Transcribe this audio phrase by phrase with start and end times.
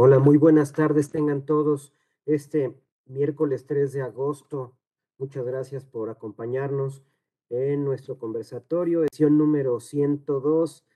[0.00, 1.92] Hola, muy buenas tardes tengan todos
[2.24, 2.72] este
[3.06, 4.78] miércoles 3 de agosto.
[5.18, 7.02] Muchas gracias por acompañarnos
[7.48, 10.86] en nuestro conversatorio, edición número 102.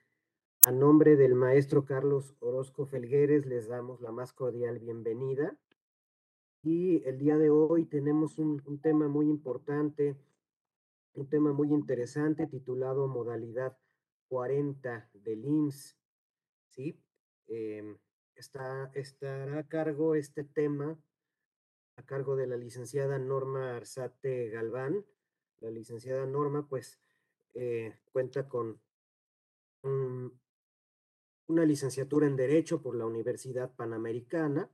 [0.67, 5.59] A nombre del maestro Carlos Orozco Felgueres les damos la más cordial bienvenida.
[6.63, 10.17] Y el día de hoy tenemos un, tema muy importante,
[11.15, 13.77] un tema muy interesante titulado Modalidad
[14.29, 15.99] 40 del IMSS.
[16.71, 17.03] ¿sí?
[17.49, 17.97] Em,
[18.35, 20.99] está, estará a cargo este tema,
[21.97, 25.05] a cargo de la licenciada Norma Arzate Galván.
[25.61, 26.99] La licenciada Norma, pues,
[27.55, 28.81] eh, cuenta con
[29.83, 34.71] una licenciatura en Derecho por la Universidad Panamericana.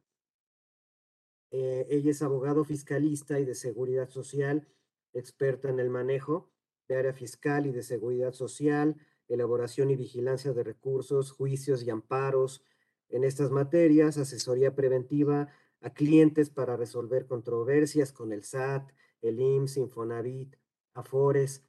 [1.51, 4.69] Eh, ella es abogado fiscalista y de seguridad social,
[5.15, 6.51] experta en el manejo
[6.88, 8.97] de área fiscal y de seguridad social,
[9.29, 12.63] elaboración y vigilancia de recursos, juicios y amparos,
[13.09, 15.49] en estas materias, asesoría preventiva
[15.80, 18.91] a clientes para resolver controversias con el SAT,
[19.23, 20.57] el IMSS, Infonavit,
[20.95, 21.65] Afores.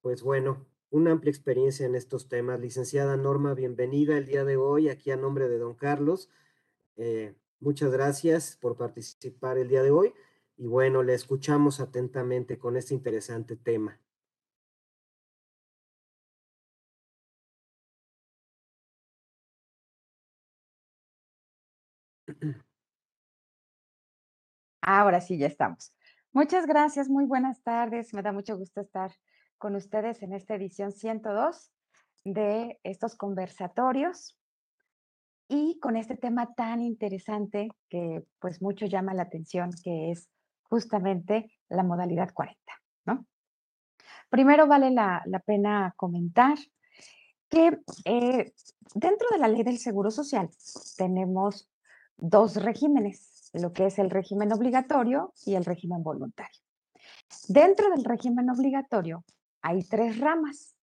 [0.00, 2.60] Pues bueno, una amplia experiencia en estos temas.
[2.60, 6.28] Licenciada Norma, bienvenida el día de hoy aquí a nombre de don Carlos.
[6.96, 10.14] Eh, muchas gracias por participar el día de hoy
[10.56, 14.00] y bueno, le escuchamos atentamente con este interesante tema.
[24.82, 25.92] Ahora sí, ya estamos.
[26.32, 28.14] Muchas gracias, muy buenas tardes.
[28.14, 29.12] Me da mucho gusto estar
[29.58, 31.70] con ustedes en esta edición 102
[32.24, 34.38] de estos conversatorios
[35.48, 40.30] y con este tema tan interesante que pues mucho llama la atención, que es
[40.62, 42.58] justamente la modalidad 40,
[43.06, 43.26] ¿no?
[44.28, 46.56] Primero vale la, pena comentar
[47.48, 48.52] que eh,
[48.94, 50.48] dentro de la ley del Seguro Social
[50.96, 51.68] tenemos
[52.16, 56.60] dos regímenes lo que es el régimen obligatorio y el régimen voluntario.
[57.48, 59.24] Dentro del régimen obligatorio
[59.62, 60.74] hay tres ramas.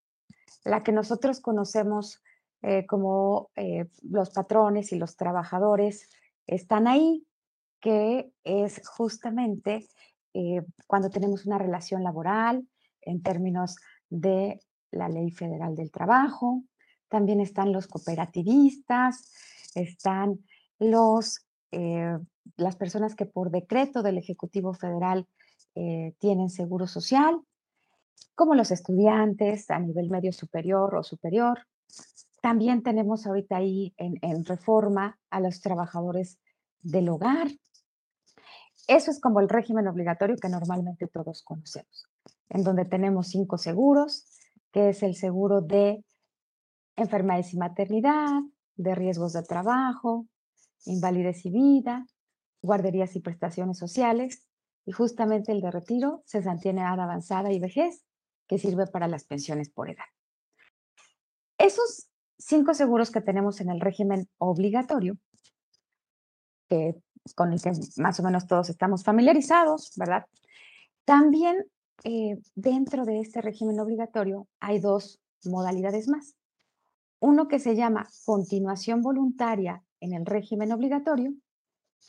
[0.63, 2.21] La que nosotros conocemos
[2.61, 6.09] eh, como eh, los patrones y los trabajadores
[6.47, 7.25] están ahí,
[7.79, 9.87] que es justamente
[10.33, 12.67] eh, cuando tenemos una relación laboral
[13.01, 13.75] en términos
[14.09, 14.59] de
[14.91, 16.63] la ley federal del trabajo.
[17.07, 19.31] También están los cooperativistas,
[19.75, 20.39] están
[20.79, 21.43] los
[22.55, 25.27] las personas que por decreto del Ejecutivo Federal
[25.75, 27.39] eh, tienen seguro social,
[28.35, 31.59] como los estudiantes a nivel medio superior o superior.
[32.41, 36.39] También tenemos ahorita ahí en, reforma a los trabajadores
[36.81, 37.47] del hogar.
[38.87, 42.07] Eso es como el régimen obligatorio que normalmente todos conocemos,
[42.49, 44.25] en donde tenemos cinco seguros,
[44.71, 46.03] que es el seguro de
[46.95, 48.41] enfermedades y maternidad,
[48.75, 50.27] de riesgos de trabajo,
[50.85, 52.05] invalidez y vida,
[52.67, 54.47] guarderías y prestaciones sociales,
[54.85, 58.05] y justamente el de retiro, se mantiene edad avanzada y vejez,
[58.47, 60.05] que sirve para las pensiones por edad.
[61.57, 62.07] Esos
[62.37, 65.17] cinco seguros que tenemos en el régimen obligatorio,
[66.69, 66.95] que,
[67.35, 70.25] con el que más o menos todos estamos familiarizados, ¿verdad?
[71.03, 71.65] También
[72.03, 76.35] eh, dentro de este régimen obligatorio hay dos modalidades más.
[77.19, 81.33] Uno que se llama continuación voluntaria en el régimen obligatorio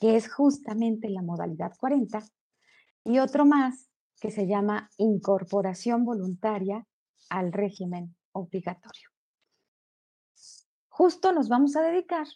[0.01, 2.23] que es justamente la modalidad 40,
[3.05, 3.89] y otro más
[4.21, 6.87] que se llama incorporación voluntaria
[7.31, 9.09] al régimen obligatorio.
[10.89, 12.27] Justo nos vamos a dedicar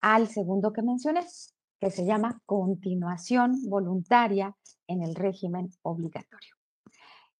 [0.00, 1.26] al segundo que mencioné,
[1.78, 6.54] que se llama continuación voluntaria en el régimen obligatorio.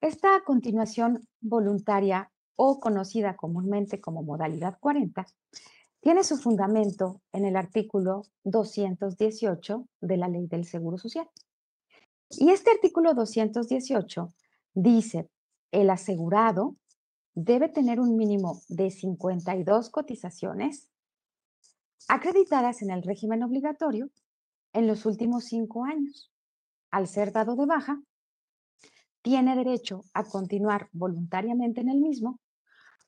[0.00, 5.27] Esta continuación voluntaria o conocida comúnmente como modalidad 40
[6.00, 11.28] tiene su fundamento en el artículo 218 de la Ley del Seguro Social.
[12.31, 14.28] Y este artículo 218
[14.75, 15.28] dice,
[15.71, 16.77] el asegurado
[17.34, 20.88] debe tener un mínimo de 52 cotizaciones
[22.09, 24.11] acreditadas en el régimen obligatorio
[24.73, 26.32] en los últimos cinco años.
[26.91, 28.00] Al ser dado de baja,
[29.23, 32.39] tiene derecho a continuar voluntariamente en el mismo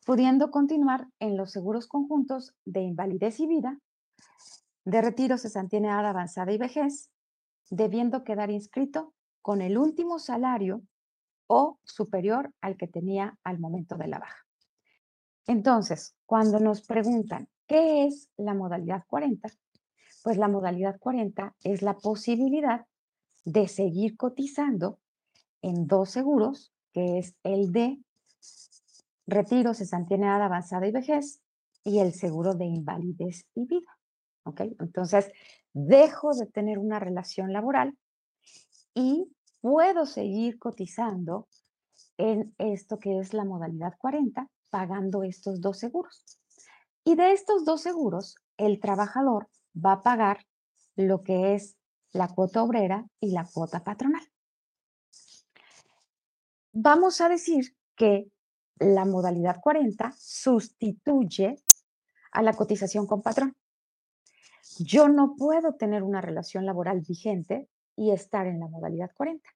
[0.05, 3.79] pudiendo continuar en los seguros conjuntos de invalidez y vida,
[4.85, 7.11] de retiro, cesantía edad avanzada y vejez,
[7.71, 10.83] debiendo quedar inscrito con el último salario
[11.47, 14.47] o superior al que tenía al momento de la baja.
[15.47, 19.49] Entonces, cuando nos preguntan, ¿qué es la modalidad 40?
[20.23, 22.87] Pues la modalidad 40 es la posibilidad
[23.45, 25.01] de seguir cotizando
[25.63, 28.01] en dos seguros, que es el de
[29.27, 31.41] retiro, cesantía avanzada y vejez
[31.85, 33.99] y el seguro de invalidez y vida.
[34.45, 34.61] ¿Ok?
[34.81, 35.31] Entonces,
[35.73, 37.97] dejo de tener una relación laboral
[38.95, 41.49] y puedo seguir cotizando
[42.19, 46.25] en esto que es la modalidad 40, pagando estos dos seguros.
[47.05, 50.47] Y de estos dos seguros, el trabajador va a pagar
[50.97, 51.77] lo que es
[52.13, 54.23] la cuota obrera y la cuota patronal.
[56.73, 58.29] Vamos a decir que
[58.79, 61.57] la modalidad 40 sustituye
[62.33, 63.55] a la cotización con patrón.
[64.79, 69.49] Yo no puedo tener una relación laboral vigente y estar en la modalidad 40.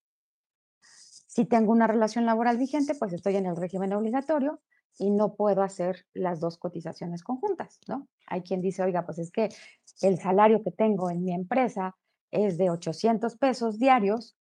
[0.80, 4.60] Si tengo una relación laboral vigente, pues estoy en el régimen obligatorio
[4.98, 8.08] y no puedo hacer las dos cotizaciones conjuntas, ¿no?
[8.26, 9.48] Hay quien dice, oiga, pues es que
[10.00, 11.96] el salario que tengo en mi empresa
[12.30, 14.36] es de 800 pesos diarios,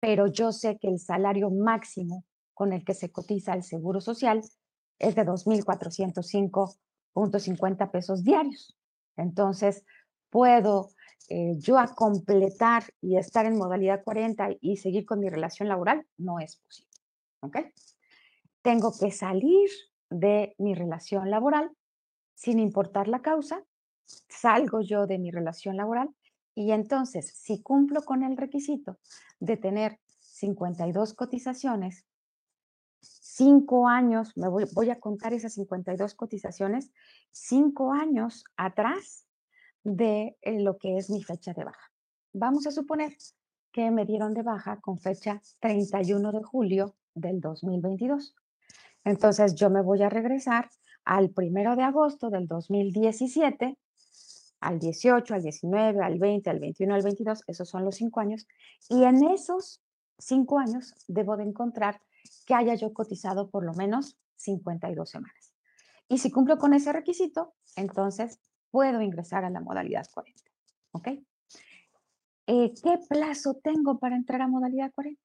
[0.00, 2.24] pero yo sé que el salario máximo
[2.56, 4.40] con el que se cotiza el seguro social
[4.98, 8.74] es de 2.405.50 pesos diarios.
[9.18, 9.84] Entonces,
[10.30, 10.88] puedo
[11.28, 16.06] eh, yo a completar y estar en modalidad 40 y seguir con mi relación laboral,
[16.16, 16.90] no es posible.
[17.40, 17.58] ¿Ok?
[18.62, 19.68] Tengo que salir
[20.08, 21.70] de mi relación laboral
[22.34, 23.62] sin importar la causa,
[24.28, 26.08] salgo yo de mi relación laboral
[26.54, 28.96] y entonces si cumplo con el requisito
[29.40, 32.06] de tener 52 cotizaciones,
[33.36, 36.90] cinco años, me voy, voy a contar esas 52 cotizaciones,
[37.30, 39.26] cinco años atrás
[39.84, 41.92] de eh, lo que es mi fecha de baja.
[42.32, 43.14] Vamos a suponer
[43.72, 48.34] que me dieron de baja con fecha 31 de julio del 2022.
[49.04, 50.70] Entonces yo me voy a regresar
[51.04, 53.76] al primero de agosto del 2017,
[54.60, 58.48] al 18, al 19, al 20, al 21, al 22, esos son los cinco años,
[58.88, 59.82] y en esos
[60.18, 62.00] cinco años debo de encontrar
[62.46, 65.52] que haya yo cotizado por lo menos 52 semanas.
[66.08, 68.38] Y si cumplo con ese requisito, entonces
[68.70, 70.42] puedo ingresar a la modalidad 40.
[70.92, 71.08] ¿Ok?
[72.46, 75.20] Eh, ¿Qué plazo tengo para entrar a modalidad 40?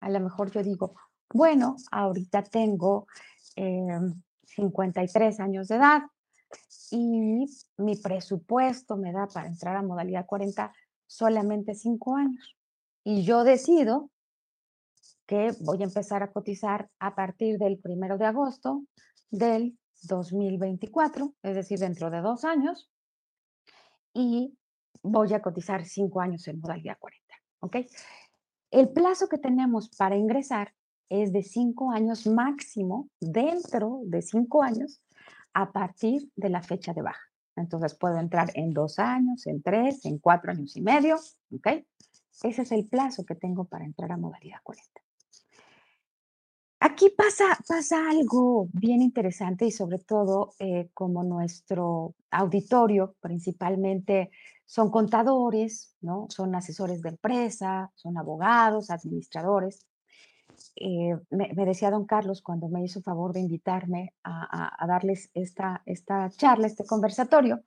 [0.00, 0.94] A lo mejor yo digo,
[1.32, 3.06] bueno, ahorita tengo
[3.56, 6.02] 53 em, años de edad
[6.92, 7.46] y
[7.76, 10.72] mi presupuesto me da para entrar a modalidad 40
[11.06, 12.56] solamente 5 años.
[13.02, 14.10] Y yo decido
[15.30, 18.82] que voy a empezar a cotizar a partir del primero de agosto
[19.30, 22.90] del 2024, es decir, dentro de dos años,
[24.12, 24.58] y
[25.04, 27.36] voy a cotizar cinco años en modalidad 40.
[27.60, 27.76] ¿Ok?
[28.72, 30.74] El plazo que tenemos para ingresar
[31.08, 35.00] es de cinco años máximo, dentro de cinco años,
[35.54, 37.22] a partir de la fecha de baja.
[37.54, 41.20] Entonces puedo entrar en dos años, en tres, en cuatro años y medio.
[41.54, 41.68] ¿Ok?
[42.42, 45.00] Ese es el plazo que tengo para entrar a modalidad 40.
[46.82, 54.30] Aquí pasa, pasa algo bien interesante y sobre todo eh, como nuestro auditorio principalmente
[54.64, 56.26] son contadores, ¿no?
[56.30, 59.86] son asesores de empresa, son abogados, administradores.
[60.74, 66.30] Eh, me, decía don Carlos cuando me hizo favor de invitarme a, darles esta, esta
[66.30, 67.62] charla, este conversatorio,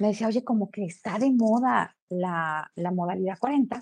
[0.00, 3.80] me decía, oye, como que está de moda la, la modalidad 40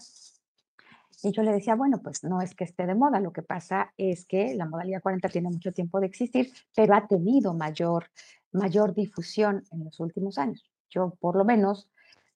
[1.23, 3.93] y yo le decía, bueno, pues no es que esté de moda, lo que pasa
[3.97, 8.07] es que la modalidad 40 tiene mucho tiempo de existir, pero ha tenido mayor,
[8.53, 10.71] mayor difusión en los últimos años.
[10.91, 11.89] Yo por lo menos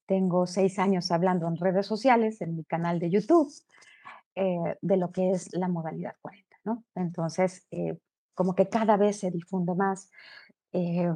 [0.07, 3.53] tengo seis años hablando en redes sociales, en mi canal de YouTube,
[4.35, 6.85] eh, de lo que es la modalidad 40, ¿no?
[6.95, 7.99] Entonces, eh,
[8.35, 10.11] como que cada vez se difunde más,
[10.73, 11.13] eh,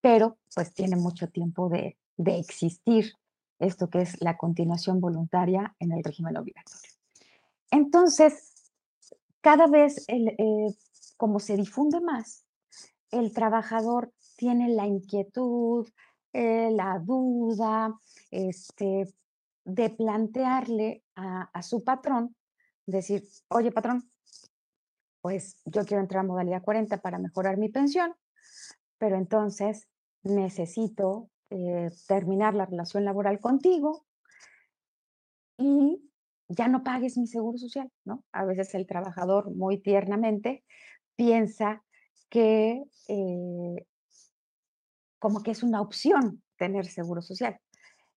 [0.00, 3.14] pero pues tiene mucho tiempo de, de existir
[3.58, 6.97] esto que es la continuación voluntaria en el régimen obligatorio.
[7.70, 8.54] Entonces,
[9.40, 10.36] cada vez, eh,
[11.16, 12.44] como se difunde más,
[13.10, 15.88] el trabajador tiene la inquietud,
[16.32, 17.98] eh, la duda,
[18.30, 19.12] este,
[19.64, 22.34] de plantearle a, su patrón,
[22.86, 24.10] decir, oye patrón,
[25.20, 28.14] pues yo quiero entrar a modalidad 40 para mejorar mi pensión,
[28.98, 29.88] pero entonces
[30.22, 34.06] necesito eh, terminar la relación laboral contigo
[35.58, 36.07] y
[36.48, 38.24] ya no pagues mi seguro social, ¿no?
[38.32, 40.64] A veces el trabajador muy tiernamente
[41.16, 41.82] piensa
[42.30, 43.86] que eh,
[45.18, 47.58] como que es una opción tener seguro social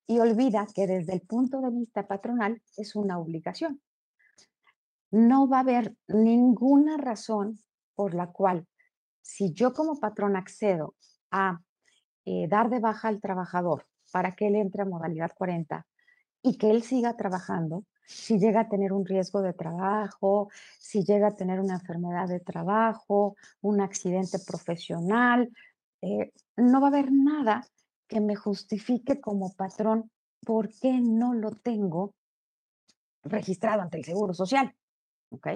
[0.07, 3.81] y olvida que desde el punto de vista patronal es una obligación.
[5.11, 7.59] No va a haber ninguna razón
[7.95, 8.67] por la cual
[9.21, 10.95] si yo como patrón accedo
[11.31, 11.61] a
[12.25, 15.85] eh, dar de baja al trabajador para que él entre a modalidad 40
[16.41, 21.27] y que él siga trabajando, si llega a tener un riesgo de trabajo, si llega
[21.27, 25.49] a tener una enfermedad de trabajo, un accidente profesional,
[26.01, 27.65] eh, no va a haber nada
[28.07, 30.11] que me justifique como patrón
[30.45, 32.13] por qué no lo tengo
[33.23, 34.75] registrado ante el Seguro Social.
[35.29, 35.47] ¿Ok?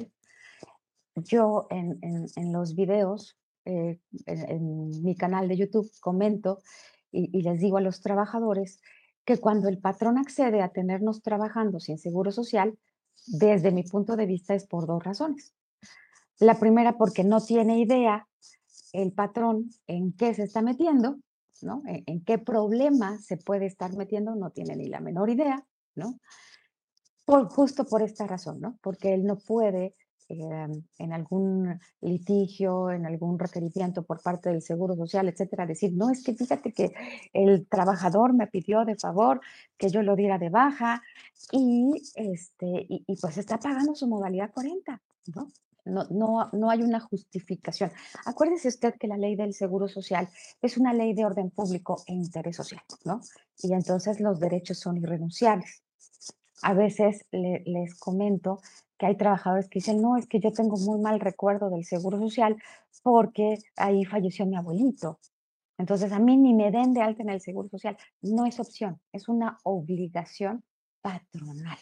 [1.15, 6.59] Yo en, los videos, eh, en, mi canal de YouTube, comento
[7.11, 8.81] y les digo a los trabajadores
[9.25, 12.77] que cuando el patrón accede a tenernos trabajando sin Seguro Social,
[13.27, 15.53] desde mi punto de vista es por dos razones.
[16.39, 18.27] La primera, porque no tiene idea
[18.93, 21.17] el patrón en qué se está metiendo,
[21.61, 21.81] ¿no?
[21.85, 25.65] En, qué problema se puede estar metiendo, no tiene ni la menor idea,
[25.95, 26.19] ¿no?
[27.25, 28.77] Por, justo por esta razón, ¿no?
[28.81, 29.95] Porque él no puede
[30.29, 36.09] em, en algún litigio, en algún requerimiento por parte del Seguro Social, etcétera, decir, no,
[36.09, 36.93] es que fíjate que
[37.33, 39.41] el trabajador me pidió de favor
[39.77, 41.01] que yo lo diera de baja
[41.51, 45.01] y, este, y pues está pagando su modalidad 40,
[45.35, 45.47] ¿no?
[45.85, 47.91] No, no, no, hay una justificación.
[48.25, 50.27] Acuérdese usted que la ley del Seguro Social
[50.61, 53.21] es una ley de orden público e interés social, ¿no?
[53.59, 55.83] Y entonces los derechos son irrenunciables.
[56.63, 58.61] A veces les comento
[58.97, 62.17] que hay trabajadores que dicen, no, es que yo tengo muy mal recuerdo del Seguro
[62.19, 62.61] Social
[63.03, 65.19] porque ahí falleció mi abuelito.
[65.77, 67.97] Entonces a mí ni me den de alta en el Seguro Social.
[68.21, 70.63] No es opción, es una obligación
[71.01, 71.77] patronal.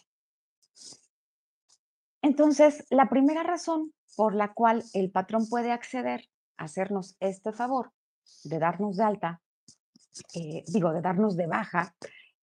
[2.21, 7.91] Entonces, la primera razón por la cual el patrón puede acceder a hacernos este favor
[8.45, 9.41] de darnos de alta,
[10.33, 11.93] eh, digo, de darnos de baja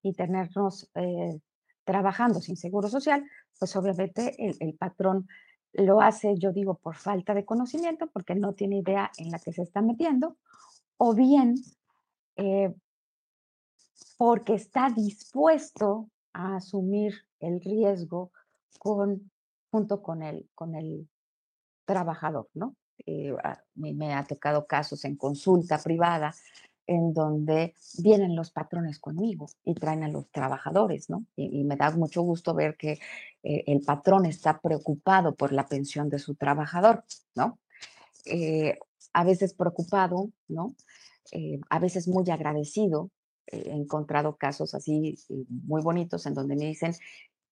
[0.02, 1.40] y tenernos eh,
[1.84, 3.24] trabajando sin seguro social,
[3.60, 5.28] pues obviamente el, patrón
[5.74, 9.52] lo hace, yo digo, por falta de conocimiento, porque no tiene idea en la que
[9.52, 10.38] se está metiendo,
[10.96, 11.54] o bien
[12.36, 12.74] eh,
[14.16, 18.32] porque está dispuesto a asumir el riesgo
[18.78, 19.30] con
[19.70, 21.08] junto con el, con el
[21.84, 22.74] trabajador, ¿no?
[23.06, 23.34] Eh,
[23.74, 26.34] me ha tocado casos en consulta privada
[26.90, 31.24] en donde vienen los patrones conmigo y traen a los trabajadores, ¿no?
[31.36, 32.98] Y, me da mucho gusto ver que
[33.44, 37.04] eh, el patrón está preocupado por la pensión de su trabajador,
[37.36, 37.60] ¿no?
[38.24, 38.76] Eh,
[39.12, 40.74] a veces preocupado, ¿no?
[41.68, 43.10] a veces muy agradecido.
[43.46, 45.16] he encontrado casos así
[45.48, 46.92] muy bonitos en donde me dicen,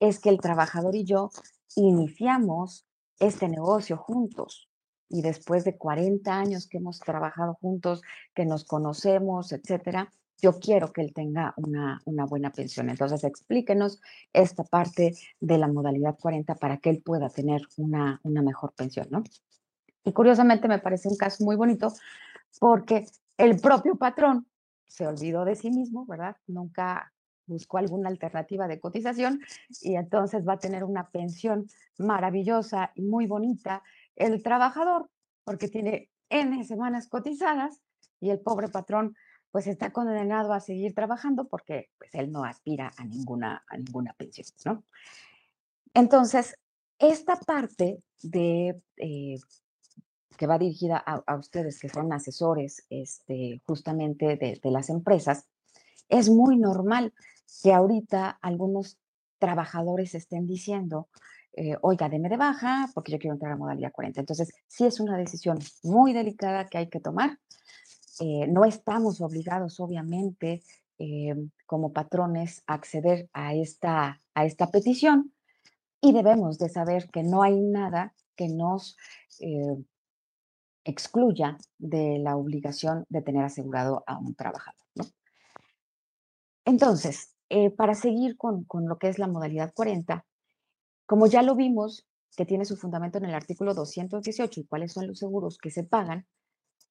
[0.00, 1.30] es que el trabajador y yo
[1.76, 2.86] iniciamos
[3.20, 4.67] este negocio juntos
[5.08, 8.02] y después de 40 años que hemos trabajado juntos,
[8.34, 10.10] que nos conocemos, etcétera,
[10.40, 12.90] yo quiero que él tenga una, una, buena pensión.
[12.90, 14.00] Entonces, explíquenos
[14.32, 19.08] esta parte de la modalidad 40 para que él pueda tener una, una mejor pensión,
[19.10, 19.24] ¿no?
[20.04, 21.92] Y curiosamente me parece un caso muy bonito
[22.60, 24.46] porque el propio patrón
[24.86, 26.36] se olvidó de sí mismo, ¿verdad?
[26.46, 27.12] Nunca
[27.46, 29.40] buscó alguna alternativa de cotización
[29.80, 31.66] y entonces va a tener una pensión
[31.98, 33.82] maravillosa y muy bonita
[34.18, 35.10] el trabajador
[35.44, 37.80] porque tiene N semanas cotizadas
[38.20, 39.14] y el pobre patrón
[39.50, 44.12] pues está condenado a seguir trabajando porque pues él no aspira a ninguna, a ninguna
[44.12, 44.84] pensión, ¿no?
[45.94, 46.58] Entonces,
[46.98, 49.38] esta parte de, eh,
[50.36, 55.46] que va dirigida a, ustedes que son asesores este, justamente de, de las empresas,
[56.08, 57.14] es muy normal
[57.62, 58.98] que ahorita algunos
[59.38, 61.08] trabajadores estén diciendo,
[61.58, 64.20] eh, oiga, deme de baja porque yo quiero entrar a modalidad 40.
[64.20, 67.38] Entonces, sí es una decisión muy delicada que hay que tomar.
[68.20, 70.62] Eh, no estamos obligados, obviamente,
[70.98, 71.34] eh,
[71.66, 75.32] como patrones a acceder a esta, a esta petición
[76.00, 78.96] y debemos de saber que no hay nada que nos
[80.84, 84.78] excluya de la obligación de tener asegurado a un trabajador.
[86.64, 90.24] Entonces, eh, para seguir con, lo que es la modalidad 40,
[91.08, 95.06] como ya lo vimos, que tiene su fundamento en el artículo 218 y cuáles son
[95.06, 96.26] los seguros que se pagan,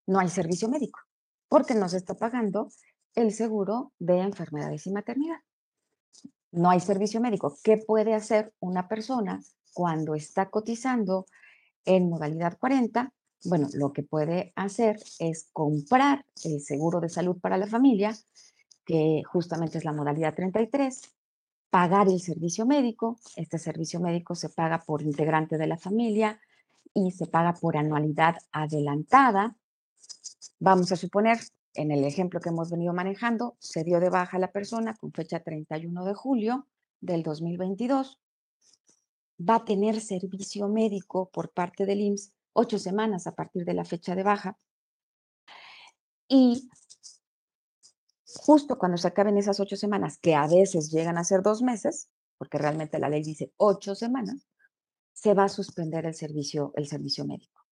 [0.08, 1.00] no hay servicio médico,
[1.48, 2.70] porque no se está pagando
[3.14, 5.38] el seguro de enfermedades y maternidad.
[6.52, 7.60] No hay servicio médico.
[7.62, 9.40] ¿Qué puede hacer una persona
[9.72, 11.28] cuando está cotizando
[11.86, 13.14] en modalidad 40?
[13.46, 18.18] Bueno, lo que puede hacer es comprar el seguro de salud para la familia
[18.84, 21.17] que justamente es la modalidad 33,
[21.78, 23.20] pagar el servicio médico.
[23.36, 26.42] Este servicio médico se paga por integrante de la familia
[26.92, 29.56] y se paga por anualidad adelantada.
[30.60, 31.38] Vamos a suponer,
[31.76, 35.44] en el ejemplo que hemos venido manejando, se dio de baja la persona con fecha
[35.44, 36.66] 31 de julio
[37.00, 38.20] del 2022.
[39.48, 43.86] Va a tener servicio médico por parte del IMSS ocho semanas a partir de la
[43.86, 44.58] fecha de baja.
[46.28, 46.72] Y
[48.36, 52.10] justo cuando se acaben esas ocho semanas, que a veces llegan a ser dos meses,
[52.38, 54.48] porque realmente la ley dice ocho semanas,
[55.14, 57.64] se va a suspender el servicio, el servicio médico.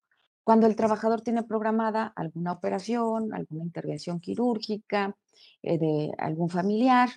[0.44, 5.16] Cuando el trabajador tiene programada alguna operación, alguna intervención quirúrgica
[5.62, 7.10] eh, de algún familiar,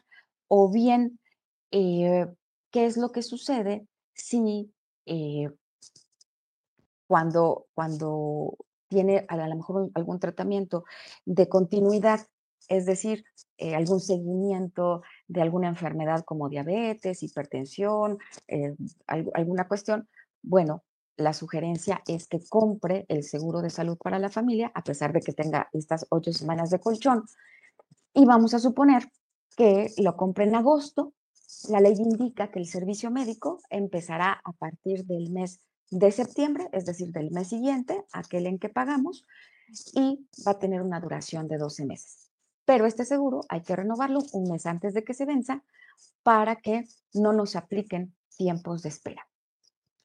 [0.49, 1.21] o bien,
[1.71, 2.27] eh,
[2.71, 4.73] ¿qué es lo que sucede si
[5.07, 5.51] eh,
[7.07, 8.57] cuando, cuando
[8.89, 10.85] tiene a lo mejor algún tratamiento
[11.25, 12.27] de continuidad,
[12.69, 13.25] es decir,
[13.57, 18.75] eh, algún seguimiento de alguna enfermedad como diabetes, hipertensión, eh,
[19.07, 20.09] alguna cuestión,
[20.43, 20.85] bueno,
[21.17, 25.21] la sugerencia es que compre el seguro de salud para la familia, a pesar de
[25.21, 27.25] que tenga estas ocho semanas de colchón.
[28.15, 29.11] Y vamos a suponer
[29.57, 31.15] que lo compre en agosto.
[31.69, 35.61] La ley indica que el servicio médico empezará a partir del mes
[35.91, 39.27] de septiembre, es decir, del mes siguiente, aquel en que pagamos,
[39.95, 42.28] y va a tener una duración de 12 meses.
[42.69, 45.65] Pero este seguro hay que renovarlo un mes antes de que se venza
[46.23, 46.85] para que
[47.15, 49.27] no nos apliquen tiempos de espera.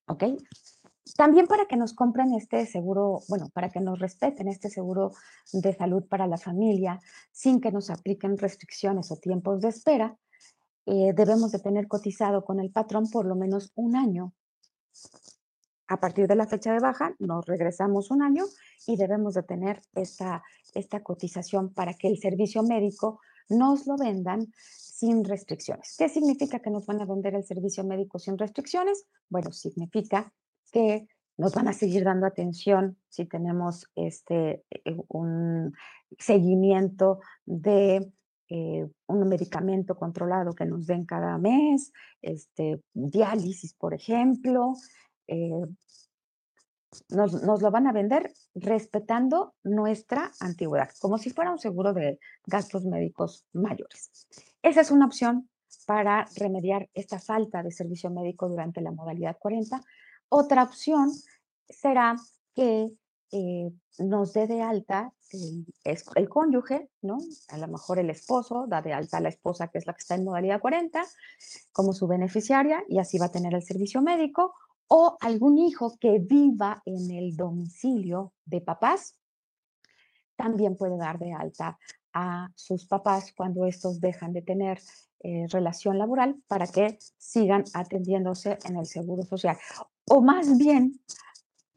[0.07, 0.23] ¿Ok?
[1.17, 5.11] También para que nos compren este seguro, bueno, para que nos respeten este seguro
[5.51, 7.01] de salud para la familia
[7.33, 10.17] sin que nos apliquen restricciones o tiempos de espera,
[10.85, 14.33] eh, debemos de tener cotizado con el patrón por lo menos un año
[15.87, 18.45] a partir de la fecha de baja, nos regresamos un año
[18.87, 24.47] y debemos de tener esta, esta cotización para que el servicio médico nos lo vendan
[24.57, 25.95] sin restricciones.
[25.97, 29.05] ¿Qué significa que nos van a vender el servicio médico sin restricciones?
[29.29, 30.31] Bueno, significa
[30.71, 35.73] que nos van a seguir dando atención si tenemos este, eh, un
[36.17, 38.11] seguimiento de
[38.49, 44.73] eh, un medicamento controlado que nos den cada mes, este, diálisis, por ejemplo,
[45.27, 45.65] eh,
[47.09, 52.85] nos, lo van a vender respetando nuestra antigüedad, como si fuera un seguro de gastos
[52.85, 54.27] médicos mayores.
[54.61, 55.49] Esa es una opción
[55.85, 59.81] para remediar esta falta de servicio médico durante la modalidad 40.
[60.29, 61.11] Otra opción
[61.67, 62.15] será
[62.53, 62.91] que
[63.31, 65.65] eh, nos dé de alta el,
[66.15, 67.17] el, cónyuge, ¿no?
[67.49, 70.01] A lo mejor el esposo da de alta a la esposa, que es la que
[70.01, 71.03] está en modalidad 40,
[71.71, 74.53] como su beneficiaria, y así va a tener el servicio médico,
[74.87, 79.17] o algún hijo que viva en el domicilio de papás,
[80.35, 81.77] también puede dar de alta
[82.13, 84.79] a sus papás cuando estos dejan de tener
[85.19, 89.57] eh, relación laboral para que sigan atendiéndose en el seguro social.
[90.09, 90.99] O más bien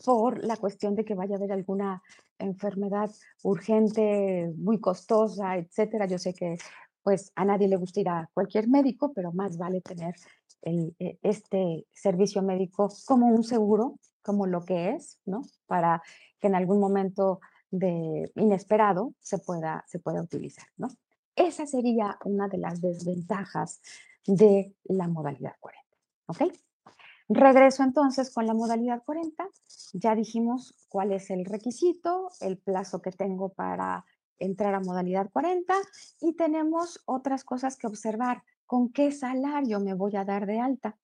[0.04, 2.02] por la cuestión de que vaya a haber alguna
[2.38, 3.10] enfermedad
[3.42, 6.06] urgente, muy costosa, etcétera.
[6.06, 6.58] Yo sé que
[7.02, 10.16] pues a nadie le gusta ir a cualquier médico, pero más vale tener
[10.62, 15.42] eh, este servicio médico como un seguro, como lo que es, ¿no?
[15.66, 16.02] Para
[16.40, 17.40] que en algún momento
[17.70, 20.88] de inesperado se pueda, se pueda utilizar, ¿no?
[21.34, 23.80] Esa sería una de las desventajas
[24.26, 25.86] de la modalidad 40,
[26.26, 26.42] ¿ok?
[27.28, 29.48] Regreso entonces con la modalidad 40.
[29.94, 34.04] Ya dijimos cuál es el requisito, el plazo que tengo para
[34.38, 35.74] entrar a modalidad 40
[36.20, 40.98] y tenemos otras cosas que observar con qué salario me voy a dar de alta.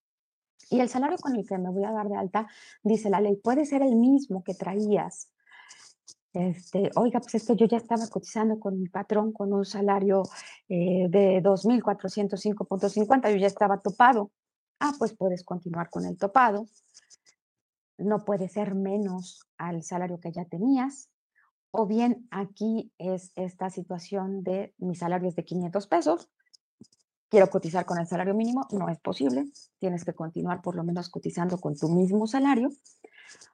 [0.71, 2.49] Y el salario con el que me voy a dar de alta,
[2.83, 5.31] dice la ley, puede ser el mismo que traías.
[6.33, 10.23] Este, oiga, pues esto yo ya estaba cotizando con mi patrón con un salario
[10.69, 14.31] eh, de 2.405.50, yo ya estaba topado.
[14.81, 16.67] Ah, pues puedes continuar con el topado.
[17.99, 21.11] No puede ser menos al salario que ya tenías.
[21.71, 26.31] O bien aquí es esta situación de mi salario es de 500 pesos,
[27.33, 29.47] quiero cotizar con el salario mínimo, no es posible,
[29.79, 32.69] tienes que continuar por lo menos cotizando con tu mismo salario,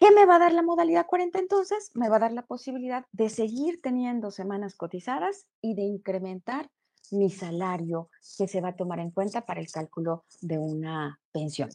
[0.05, 1.91] ¿Qué me va a dar la modalidad 40 entonces?
[1.95, 6.69] Me va a dar la posibilidad de seguir teniendo semanas cotizadas y de incrementar
[7.11, 11.71] mi salario que se va a tomar en cuenta para el cálculo de una pensión.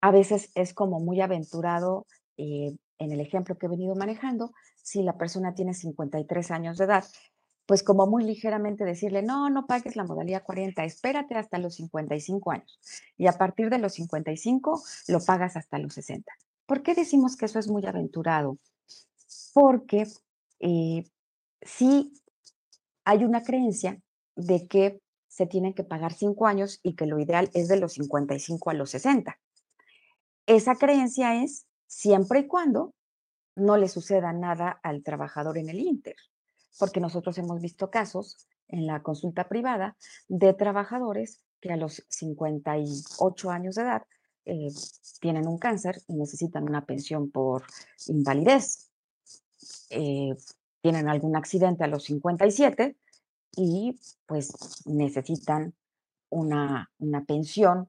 [0.00, 2.06] A veces es como muy aventurado,
[2.38, 6.86] eh, en el ejemplo que he venido manejando, si la persona tiene 53 años de
[6.86, 7.04] edad,
[7.66, 12.52] pues como muy ligeramente decirle, no, no pagues la modalidad 40, espérate hasta los 55
[12.52, 12.80] años.
[13.18, 16.32] Y a partir de los 55 lo pagas hasta los 60.
[16.66, 18.58] ¿Por qué decimos que eso es muy aventurado?
[19.52, 20.06] Porque
[20.60, 21.04] eh,
[21.62, 22.12] sí
[23.04, 24.00] hay una creencia
[24.34, 27.94] de que se tienen que pagar cinco años y que lo ideal es de los
[27.94, 29.38] 55 a los 60.
[30.46, 32.94] Esa creencia es siempre y cuando
[33.56, 36.16] no le suceda nada al trabajador en el Inter,
[36.78, 39.96] porque nosotros hemos visto casos en la consulta privada
[40.28, 44.02] de trabajadores que a los 58 años de edad
[44.46, 44.68] eh,
[45.20, 47.64] tienen un cáncer y necesitan una pensión por
[48.06, 48.90] invalidez.
[49.90, 50.34] Eh,
[50.80, 52.96] tienen algún accidente a los 57
[53.56, 55.74] y pues necesitan
[56.28, 57.88] una, una pensión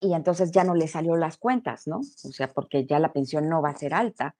[0.00, 1.98] y entonces ya no le salió las cuentas, ¿no?
[1.98, 4.36] O sea, porque ya la pensión no va a ser alta,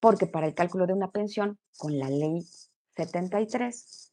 [0.00, 2.44] porque para el cálculo de una pensión, con la ley
[2.96, 4.03] 73,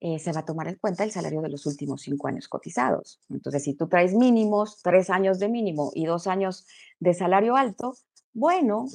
[0.00, 3.20] eh, se va a tomar en cuenta el salario de los últimos cinco años cotizados.
[3.30, 6.66] Entonces, si tú traes mínimos, tres años de mínimo y dos años
[7.00, 7.94] de salario alto,
[8.32, 8.86] bueno,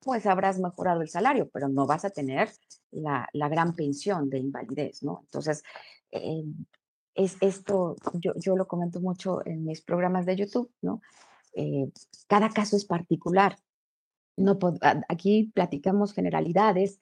[0.00, 2.50] pues habrás mejorado el salario, pero no vas a tener
[2.90, 5.20] la, gran pensión de invalidez, ¿no?
[5.24, 5.62] Entonces,
[6.10, 6.44] eh,
[7.14, 11.02] es esto, yo, yo, lo comento mucho en mis programas de YouTube, ¿no?
[11.54, 11.90] Eh,
[12.26, 13.56] cada caso es particular.
[14.36, 14.58] No
[15.08, 17.00] aquí platicamos generalidades,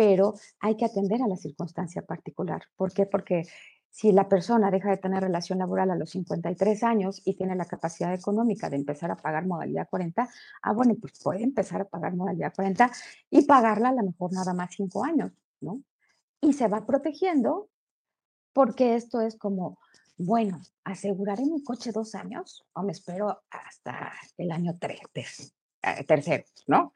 [0.00, 2.62] pero hay que atender a la circunstancia particular.
[2.74, 3.04] ¿Por qué?
[3.04, 3.42] Porque
[3.90, 7.66] si la persona deja de tener relación laboral a los 53 años y tiene la
[7.66, 10.26] capacidad económica de empezar a pagar modalidad 40,
[10.62, 12.90] ah, bueno, pues puede empezar a pagar modalidad 40
[13.28, 15.82] y pagarla a lo mejor nada más 5 años, ¿no?
[16.40, 17.68] Y se va protegiendo
[18.54, 19.78] porque esto es como,
[20.16, 26.44] bueno, ¿aseguraré mi coche dos años o me espero hasta el año tres, eh, tercero,
[26.66, 26.94] ¿no?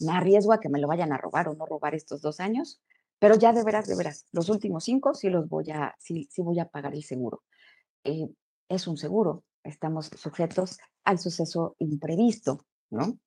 [0.00, 2.80] Me arriesgo a que me lo vayan a robar o no robar estos dos años,
[3.18, 6.42] pero ya de veras, de veras, los últimos cinco sí los voy a, sí, sí
[6.42, 7.42] voy a pagar el seguro.
[8.04, 8.28] Eh,
[8.68, 13.18] es un seguro, estamos sujetos al suceso imprevisto, ¿no?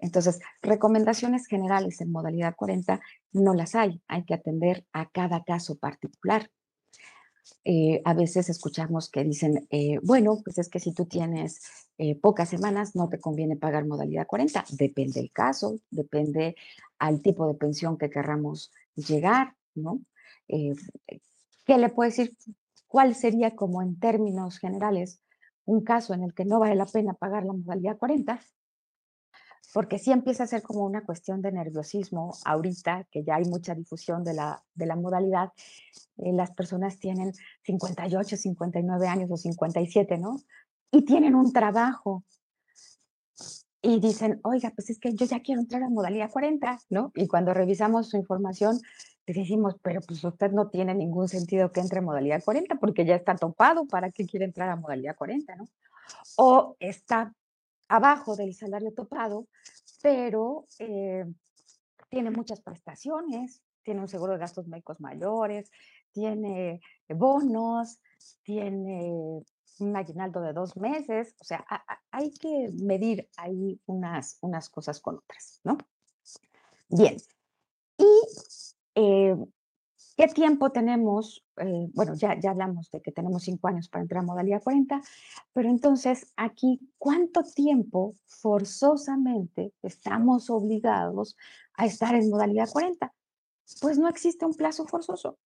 [0.00, 3.00] Entonces, recomendaciones generales en modalidad 40
[3.32, 6.50] no las hay, hay que atender a cada caso particular.
[7.64, 11.60] Eh, a veces escuchamos que dicen, eh, bueno, pues es que si tú tienes
[11.98, 14.64] eh, pocas semanas, no te conviene pagar modalidad 40.
[14.70, 16.56] Depende del caso, depende
[16.98, 20.00] al tipo de pensión que querramos llegar, ¿no?
[20.48, 22.34] ¿Qué le puedo decir?
[22.86, 25.20] ¿Cuál sería como en términos generales
[25.66, 28.40] un caso en el que no vale la pena pagar la modalidad 40?
[29.72, 33.74] Porque sí empieza a ser como una cuestión de nerviosismo ahorita, que ya hay mucha
[33.74, 35.52] difusión de la, de la modalidad.
[36.18, 37.32] Eh, las personas tienen
[37.64, 40.36] 58, 59 años o 57, ¿no?
[40.90, 42.24] Y tienen un trabajo.
[43.80, 47.12] Y dicen, oiga, pues es que yo ya quiero entrar a modalidad 40, ¿no?
[47.14, 48.80] Y cuando revisamos su información,
[49.26, 53.04] le decimos, pero pues usted no tiene ningún sentido que entre a modalidad 40 porque
[53.04, 55.68] ya está topado, ¿para qué quiere entrar a modalidad 40, ¿no?
[56.36, 57.34] O está
[57.88, 59.46] abajo del salario topado,
[60.02, 61.24] pero eh,
[62.08, 65.70] tiene muchas prestaciones, tiene un seguro de gastos médicos mayores,
[66.12, 67.98] tiene bonos,
[68.42, 69.42] tiene
[69.80, 71.64] un aguinaldo de dos meses, o sea,
[72.10, 75.78] hay que medir ahí unas, unas cosas con otras, ¿no?
[76.88, 77.16] Bien,
[77.96, 78.06] y
[78.94, 79.36] eh,
[80.18, 81.44] ¿Qué tiempo tenemos?
[81.58, 85.00] Eh, bueno, ya, ya hablamos de que tenemos cinco años para entrar a modalidad 40,
[85.52, 91.36] pero entonces aquí, ¿cuánto tiempo forzosamente estamos obligados
[91.74, 93.14] a estar en modalidad 40?
[93.80, 95.38] Pues no existe un plazo forzoso.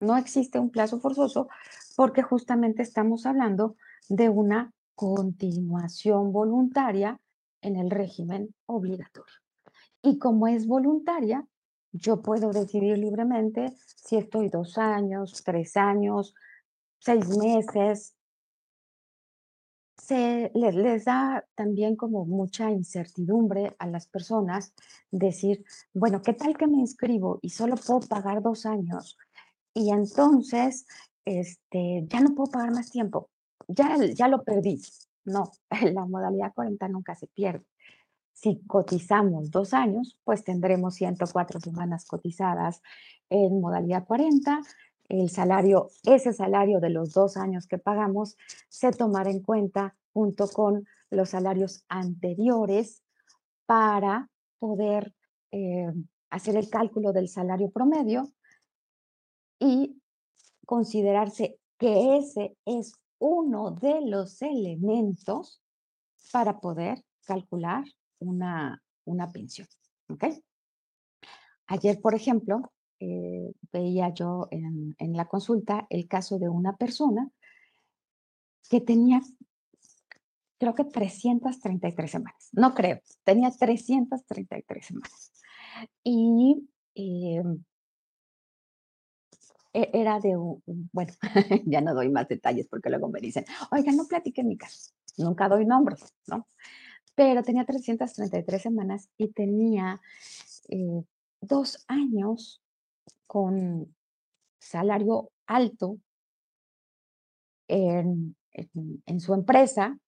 [0.00, 1.48] No existe un plazo forzoso
[1.94, 3.76] porque justamente estamos hablando
[4.08, 7.20] de una continuación voluntaria
[7.60, 9.34] en el régimen obligatorio.
[10.00, 11.46] Y como es voluntaria,
[11.94, 16.34] yo puedo decidir libremente si estoy dos años, tres años,
[16.98, 18.16] seis meses.
[19.96, 24.74] Se les, da también como mucha incertidumbre a las personas
[25.12, 29.16] decir, bueno, ¿qué tal que me inscribo y solo puedo pagar dos años?
[29.72, 30.86] Y entonces,
[31.24, 33.30] este, ya no puedo pagar más tiempo.
[33.68, 34.82] Ya, ya lo perdí.
[35.24, 35.52] No,
[35.94, 37.64] la modalidad 40 nunca se pierde.
[38.44, 42.82] Si cotizamos dos años, pues tendremos 104 semanas cotizadas
[43.30, 44.60] en modalidad 40.
[45.08, 48.36] El salario, ese salario de los dos años que pagamos,
[48.68, 53.02] se tomará en cuenta junto con los salarios anteriores
[53.64, 54.28] para
[54.58, 55.14] poder
[55.50, 55.90] eh,
[56.28, 58.30] hacer el cálculo del salario promedio
[59.58, 60.02] y
[60.66, 65.62] considerarse que ese es uno de los elementos
[66.30, 67.84] para poder calcular
[68.24, 69.68] una, una pensión.
[70.08, 70.24] ¿ok?
[71.66, 77.30] Ayer, por ejemplo, eh, veía yo en, en, la consulta el caso de una persona
[78.68, 79.20] que tenía,
[80.58, 85.32] creo que 333 semanas, no creo, tenía 333 semanas.
[86.02, 87.42] Y eh,
[89.72, 91.12] e, era de un, bueno,
[91.66, 95.48] ya no doy más detalles porque luego me dicen, oiga, no platiquen mi caso, nunca
[95.48, 96.48] doy nombres, ¿no?
[97.14, 100.00] Pero tenía 333 semanas y tenía
[100.68, 101.02] eh,
[101.40, 102.62] dos años
[103.26, 103.94] con
[104.58, 105.98] salario alto
[107.68, 108.36] en,
[109.18, 109.98] su empresa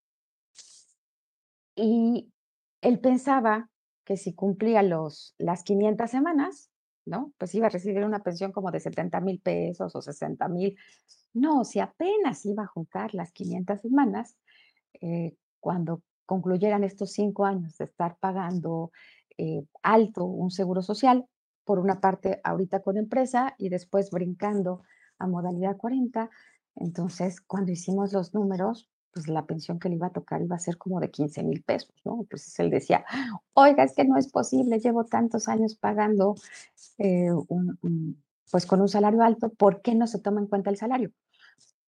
[1.74, 2.32] Y
[2.80, 3.68] él pensaba
[4.04, 6.70] que si cumplía los, las 500 semanas,
[7.04, 7.32] ¿no?
[7.38, 10.76] Pues iba a recibir una pensión como de 70 mil pesos o 60 mil.
[11.34, 14.36] No, si apenas iba a juntar las 500 semanas,
[15.00, 18.90] eh, cuando concluyeran estos cinco años de estar pagando
[19.38, 21.26] eh, alto un seguro social,
[21.66, 24.82] por una parte ahorita con empresa y después brincando
[25.18, 26.30] a modalidad 40.
[26.76, 30.60] Entonces, cuando hicimos los números, pues la pensión que le iba a tocar iba a
[30.60, 32.18] ser como de 15 mil pesos, ¿no?
[32.20, 33.04] Entonces él decía,
[33.54, 36.36] oiga, es que no es posible, llevo tantos años pagando
[36.98, 37.30] eh,
[38.50, 41.10] pues con un salario alto, ¿por qué no se toma en cuenta el salario?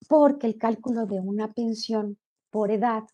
[0.09, 2.19] Porque el cálculo de una pensión
[2.51, 3.05] por edad,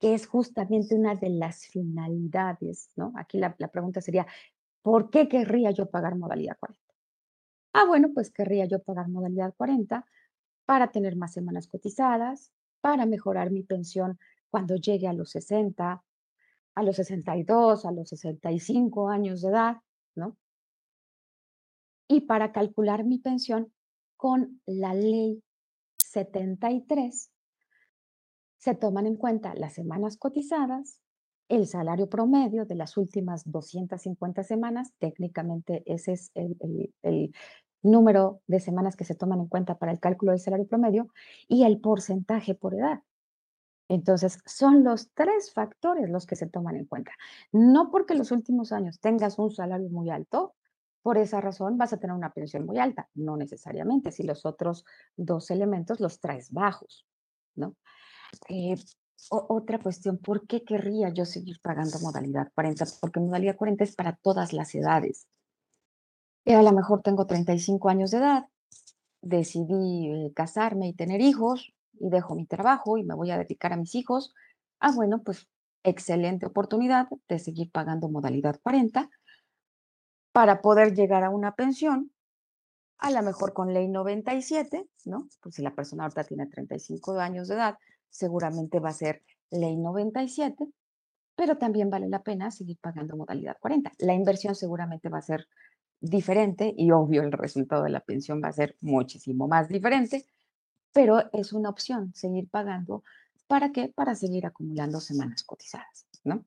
[0.00, 3.12] que es justamente una de las finalidades, ¿no?
[3.16, 4.26] Aquí la, la pregunta sería,
[4.82, 6.80] ¿por qué querría yo pagar modalidad 40?
[7.74, 10.04] Ah, bueno, pues querría yo pagar modalidad 40
[10.64, 14.18] para tener más semanas cotizadas, para mejorar mi pensión
[14.50, 16.02] cuando llegue a los 60,
[16.74, 19.76] a los 62, a los 65 años de edad,
[20.14, 20.36] ¿no?
[22.08, 23.72] Y para calcular mi pensión
[24.16, 25.42] con la ley
[25.98, 27.30] 73,
[28.60, 31.00] se toman en cuenta las semanas cotizadas,
[31.48, 37.32] el salario promedio de las últimas 250 semanas, técnicamente ese es el,
[37.82, 41.08] número de semanas que se toman en cuenta para el cálculo del salario promedio
[41.48, 43.00] y el porcentaje por edad.
[43.88, 47.12] Entonces, son los tres factores los que se toman en cuenta.
[47.52, 50.54] No porque los últimos años tengas un salario muy alto,
[51.00, 53.08] por esa razón vas a tener una pensión muy alta.
[53.14, 54.84] No necesariamente, si los otros
[55.16, 57.06] dos elementos los traes bajos,
[57.54, 57.74] ¿no?
[58.48, 58.76] Eh,
[59.28, 62.84] otra cuestión, ¿por qué querría yo seguir pagando modalidad 40?
[63.00, 65.26] Porque modalidad 40 es para todas las edades.
[66.44, 68.46] Y a lo mejor tengo 35 años de edad,
[69.20, 73.72] decidí eh, casarme y tener hijos y dejo mi trabajo y me voy a dedicar
[73.72, 74.34] a mis hijos.
[74.80, 75.48] Ah, bueno, pues
[75.82, 79.10] excelente oportunidad de seguir pagando modalidad 40
[80.32, 82.12] para poder llegar a una pensión,
[82.98, 85.28] a lo mejor con ley 97, ¿no?
[85.42, 87.78] Pues si la persona ahorita tiene 35 años de edad,
[88.10, 90.68] seguramente va a ser ley 97,
[91.34, 93.92] pero también vale la pena seguir pagando modalidad 40.
[93.98, 95.48] La inversión seguramente va a ser
[96.00, 100.26] diferente y obvio el resultado de la pensión va a ser muchísimo más diferente,
[100.92, 103.04] pero es una opción seguir pagando.
[103.46, 103.88] ¿Para qué?
[103.88, 106.44] Para seguir acumulando semanas cotizadas, ¿no?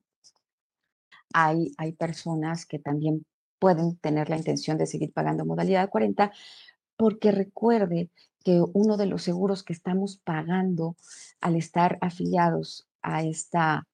[1.32, 3.26] Hay, hay personas que también
[3.58, 6.32] pueden tener la intención de seguir pagando modalidad 40
[6.96, 8.10] porque recuerde
[8.44, 10.96] que uno de los seguros que estamos pagando
[11.40, 13.86] al estar afiliados a esta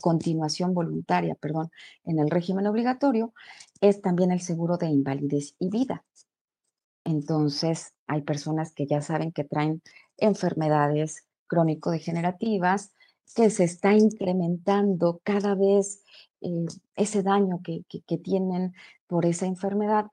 [0.00, 1.70] continuación voluntaria, perdón,
[2.04, 3.32] en el régimen obligatorio,
[3.80, 6.04] es también el seguro de invalidez y vida.
[7.04, 9.82] Entonces, hay personas que ya saben que traen
[10.16, 12.92] enfermedades crónico-degenerativas,
[13.34, 16.02] que se está incrementando cada vez
[16.40, 16.66] eh,
[16.96, 18.74] ese daño que, que, tienen
[19.06, 20.06] por esa enfermedad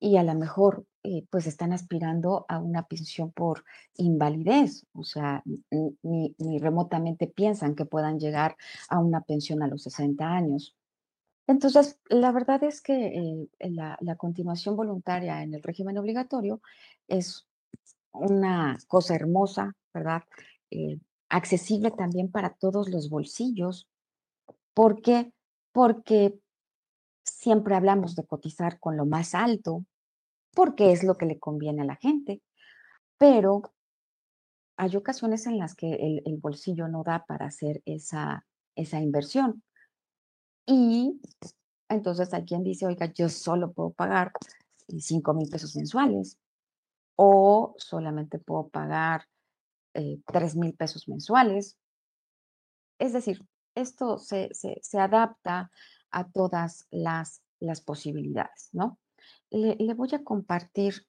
[0.00, 3.64] y a lo mejor eh, pues están aspirando a una pensión por
[3.96, 5.42] invalidez, o sea,
[6.02, 8.56] ni, ni, remotamente piensan que puedan llegar
[8.88, 10.74] a una pensión a los 60 años.
[11.46, 16.60] Entonces, la verdad es que eh, la, la, continuación voluntaria en el régimen obligatorio
[17.08, 17.46] es
[18.12, 20.22] una cosa hermosa, ¿verdad?
[20.70, 23.88] Eh, accesible también para todos los bolsillos.
[24.74, 25.32] ¿Por qué?
[25.72, 26.38] Porque
[27.24, 29.84] siempre hablamos de cotizar con lo más alto,
[30.54, 32.42] porque es lo que le conviene a la gente,
[33.18, 33.62] pero
[34.76, 39.62] hay ocasiones en las que el, bolsillo no da para hacer esa, esa inversión.
[40.66, 41.20] Y
[41.88, 44.32] entonces hay quien dice, oiga, yo solo puedo pagar
[44.88, 46.38] 5 mil pesos mensuales
[47.16, 49.26] o solamente puedo pagar
[49.94, 51.76] eh, 3 mil pesos mensuales.
[52.98, 55.70] Es decir, esto se, se, adapta
[56.10, 58.98] a todas las, las posibilidades, ¿no?
[59.50, 61.06] Le, voy a compartir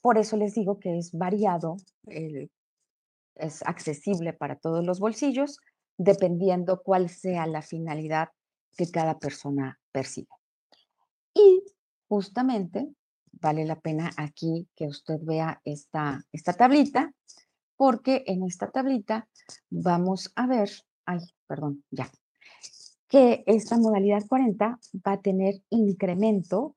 [0.00, 5.58] Por eso les digo que es variado, es accesible para todos los bolsillos,
[5.96, 8.28] dependiendo cuál sea la finalidad
[8.76, 10.28] que cada persona percibe.
[11.34, 11.62] Y
[12.08, 12.94] justamente
[13.32, 17.12] vale la pena aquí que usted vea esta, esta tablita,
[17.76, 19.28] porque en esta tablita
[19.70, 20.70] vamos a ver,
[21.06, 22.10] ay, perdón, ya,
[23.08, 26.76] que esta modalidad 40 va a tener incremento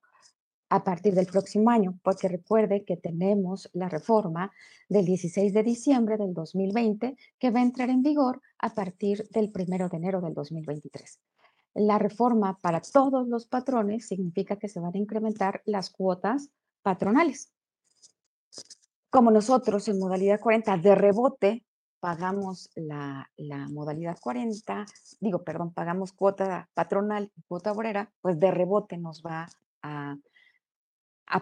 [0.70, 4.52] a partir del próximo año, porque recuerde que tenemos la reforma
[4.90, 9.52] del 16 de diciembre del 2020 que va a entrar en vigor a partir del
[9.54, 11.20] 1 de enero del 2023.
[11.76, 16.50] La reforma para todos los patrones significa que se van a incrementar las cuotas
[16.82, 17.52] patronales.
[19.10, 21.66] Como nosotros en modalidad 40 de rebote
[22.00, 23.30] pagamos la,
[23.72, 24.86] modalidad 40,
[25.20, 29.48] digo, perdón, pagamos cuota patronal y cuota obrera, pues de rebote nos va
[29.82, 30.16] a,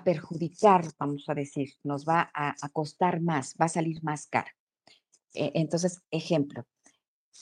[0.04, 4.56] perjudicar, vamos a decir, nos va a, costar más, va a salir más cara.
[5.34, 6.66] E, entonces, ejemplo,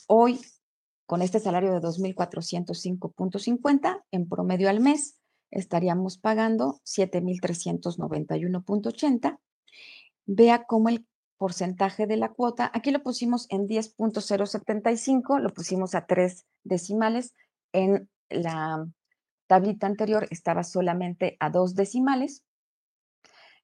[0.07, 0.39] hoy
[1.05, 5.19] con este salario de 2.405.50 en promedio al mes,
[5.51, 9.37] estaríamos pagando 7.391.80.
[10.25, 11.05] Vea cómo el
[11.37, 12.71] porcentaje de la cuota.
[12.73, 17.35] Aquí lo pusimos en 10.075, lo pusimos a tres decimales.
[17.73, 18.87] En la
[19.53, 22.43] tablita anterior estaba solamente a dos decimales.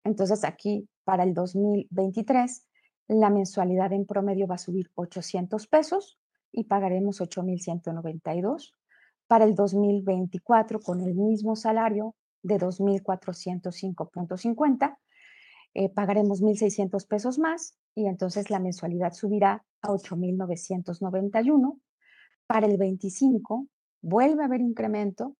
[0.03, 2.67] Entonces aquí para el 2023
[3.07, 6.19] la mensualidad en promedio va a subir 800 pesos
[6.51, 8.75] y pagaremos 8.192.
[9.25, 14.95] Para el 2024 con el mismo salario de 2.405.50
[15.73, 21.79] eh, pagaremos 1.600 pesos más y entonces la mensualidad subirá a 8.991.
[22.45, 23.67] Para el 25
[24.03, 25.35] vuelve a haber incremento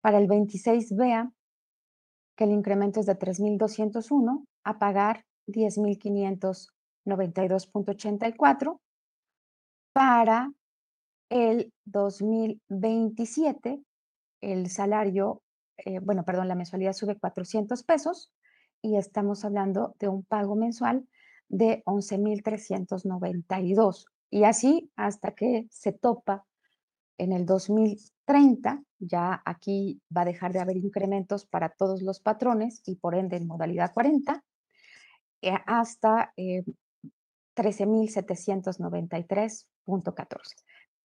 [0.00, 1.30] Para el 26 vea
[2.36, 6.68] que el incremento es de 3.201 a pagar 10.500
[7.04, 8.80] 92.84.
[9.92, 10.54] Para
[11.28, 13.82] el 2027,
[14.40, 15.42] el salario,
[15.76, 18.32] eh, bueno, perdón, la mensualidad sube 400 pesos
[18.82, 21.06] y estamos hablando de un pago mensual
[21.48, 24.06] de 11.392.
[24.30, 26.44] Y así hasta que se topa
[27.16, 32.82] en el 2030, ya aquí va a dejar de haber incrementos para todos los patrones
[32.86, 34.44] y por ende en modalidad 40,
[35.42, 36.64] eh, hasta eh,
[37.56, 40.38] 13.793.14.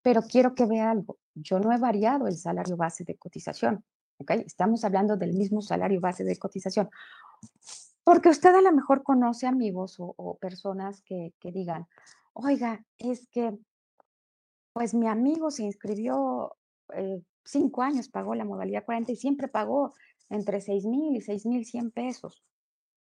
[0.02, 1.18] Pero quiero que vea algo.
[1.34, 3.84] Yo no he variado el salario base de cotización.
[4.18, 4.32] ¿ok?
[4.46, 6.90] Estamos hablando del mismo salario base de cotización.
[8.03, 11.88] Porque usted a lo mejor conoce amigos o, personas que, digan,
[12.34, 13.58] oiga, es que,
[14.73, 16.56] pues mi amigo se inscribió
[16.95, 19.93] eh, cinco años, pagó la modalidad 40 y siempre pagó
[20.29, 22.43] entre 6 mil y 6 mil 100 pesos.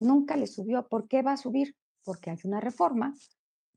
[0.00, 0.86] Nunca le subió.
[0.86, 1.76] ¿Por qué va a subir?
[2.04, 3.14] Porque hay una reforma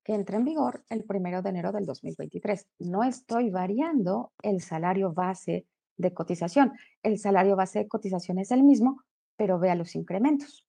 [0.03, 2.67] que entra en vigor el primero de enero del 2023.
[2.79, 5.65] No estoy variando el salario base
[5.97, 6.73] de cotización.
[7.01, 9.03] El salario base de cotización es el mismo,
[9.35, 10.65] pero vea los incrementos.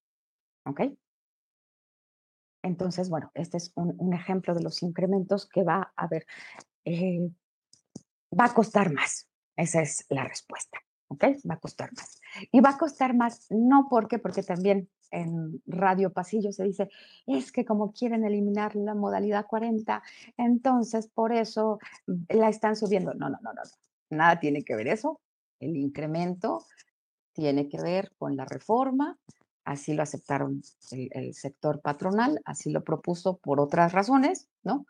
[0.64, 0.81] ¿Ok?
[2.62, 6.27] Entonces, bueno, este es un, ejemplo de los incrementos que va a haber.
[6.85, 7.31] Eh,
[8.38, 9.29] va a costar más.
[9.57, 10.79] Esa es la respuesta.
[11.09, 11.24] ¿Ok?
[11.48, 12.20] Va a costar más.
[12.50, 16.88] Y va a costar más, no porque, porque también en Radio Pasillo se dice,
[17.27, 20.03] es que como quieren eliminar la modalidad 40,
[20.37, 21.79] entonces por eso
[22.29, 23.14] la están subiendo.
[23.14, 23.62] No, no, no, no,
[24.11, 25.20] nada tiene que ver eso.
[25.61, 26.64] El incremento
[27.35, 29.18] tiene que ver con la reforma,
[29.64, 34.87] así lo aceptaron el, sector patronal, así lo propuso por otras razones, ¿no?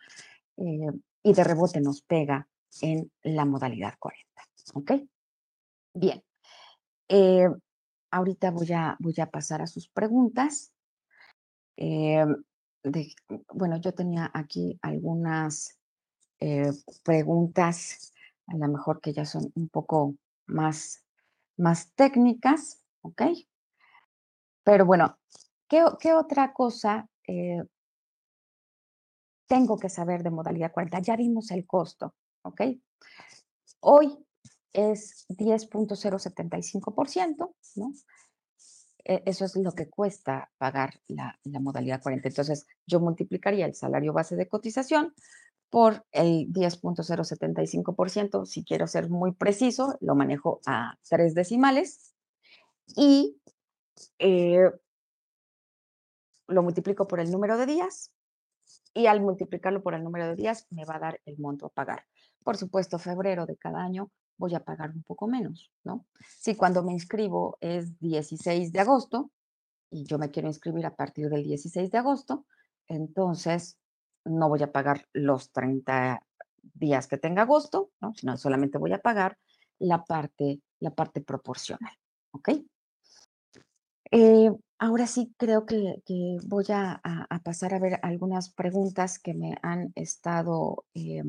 [0.57, 0.90] Eh,
[1.22, 2.47] y de rebote nos pega
[2.82, 4.42] en la modalidad 40,
[4.74, 4.92] ¿ok?
[5.95, 6.22] Bien.
[7.09, 7.49] Eh,
[8.11, 10.72] ahorita voy a, voy a pasar a sus preguntas.
[11.76, 12.24] Eh,
[13.53, 15.78] bueno, yo tenía aquí algunas
[17.03, 18.12] preguntas,
[18.49, 20.14] a lo mejor que ya son un poco
[20.47, 21.03] más,
[21.57, 23.22] más técnicas, ¿ok?
[24.64, 25.18] Pero bueno,
[25.68, 25.84] ¿qué,
[26.14, 27.09] otra cosa
[29.46, 31.00] tengo que saber de modalidad 40?
[31.00, 32.61] Ya vimos el costo, ¿ok?
[33.80, 34.16] Hoy
[34.72, 37.92] es 10.075%, ¿no?
[39.05, 42.28] E, eso es lo que cuesta pagar la, modalidad 40.
[42.28, 45.14] Entonces, yo multiplicaría el salario base de cotización
[45.70, 48.46] por el 10.075%.
[48.46, 52.14] Si quiero ser muy preciso, lo manejo a tres decimales
[52.96, 53.40] y
[54.18, 54.70] eh,
[56.46, 58.12] lo multiplico por el número de días
[58.92, 61.70] y al multiplicarlo por el número de días me va a dar el monto a
[61.70, 62.04] pagar.
[62.44, 66.06] Por supuesto, febrero de cada año voy a pagar un poco menos, ¿no?
[66.38, 69.30] Si cuando me inscribo es 16 de agosto
[69.90, 72.46] y yo me quiero inscribir a partir del 16 de agosto,
[72.88, 73.78] entonces
[74.25, 76.22] no voy a pagar los 30
[76.75, 78.14] días que tenga agosto, ¿no?
[78.14, 79.39] sino solamente voy a pagar
[79.79, 81.93] la parte, la parte proporcional,
[82.33, 82.51] ¿ok?
[84.11, 86.03] Eh, ahora sí creo que,
[86.45, 87.01] voy a,
[87.43, 91.22] pasar a ver algunas preguntas que me han estado eh,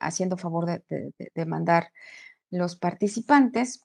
[0.00, 1.92] haciendo favor de, mandar
[2.50, 3.84] los participantes.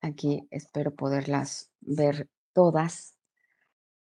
[0.00, 3.19] Aquí espero poderlas ver todas.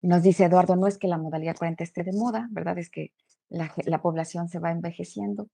[0.02, 2.78] Nos dice Eduardo, no es que la modalidad 40 esté de moda, ¿verdad?
[2.78, 3.12] Es que
[3.48, 5.48] la, población se va envejeciendo.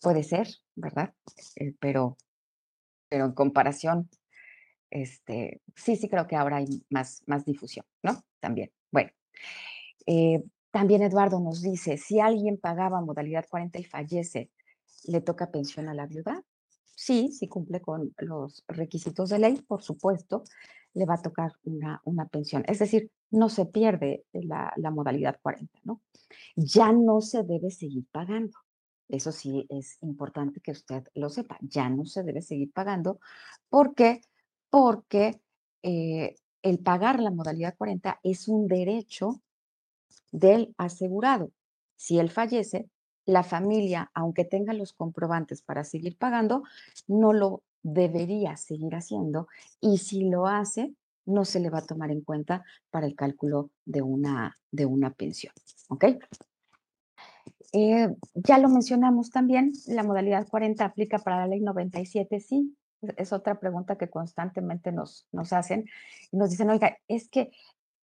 [0.00, 1.12] Puede ser, ¿verdad?
[1.56, 2.16] Eh, pero,
[3.08, 4.08] pero en comparación,
[4.90, 8.22] este, sí, sí creo que ahora hay más, más difusión, ¿no?
[8.40, 8.70] También.
[8.90, 9.10] Bueno,
[10.06, 14.50] eh, también Eduardo nos dice, si alguien pagaba modalidad 40 y fallece,
[15.04, 16.42] ¿le toca pensión a la viuda?
[16.94, 20.44] Sí, si cumple con los requisitos de ley, por supuesto,
[20.94, 22.64] le va a tocar una, una pensión.
[22.66, 26.02] Es decir, no se pierde la, modalidad 40, ¿no?
[26.54, 28.58] Ya no se debe seguir pagando.
[29.08, 31.58] Eso sí es importante que usted lo sepa.
[31.60, 33.20] Ya no se debe seguir pagando.
[33.68, 34.20] ¿Por qué?
[34.70, 35.40] Porque
[35.82, 39.42] eh, el pagar la modalidad 40 es un derecho
[40.32, 41.52] del asegurado.
[41.96, 42.90] Si él fallece,
[43.26, 46.62] la familia, aunque tenga los comprobantes para seguir pagando,
[47.08, 49.48] no lo debería seguir haciendo
[49.80, 50.94] y si lo hace,
[51.26, 55.10] no se le va a tomar en cuenta para el cálculo de una, de una
[55.10, 55.52] pensión.
[55.88, 56.04] ¿Ok?
[57.72, 62.76] Eh, ya lo mencionamos también, la modalidad 40 aplica para la ley 97, sí.
[63.16, 65.84] Es otra pregunta que constantemente nos, nos hacen
[66.32, 67.50] nos dicen, oiga, es que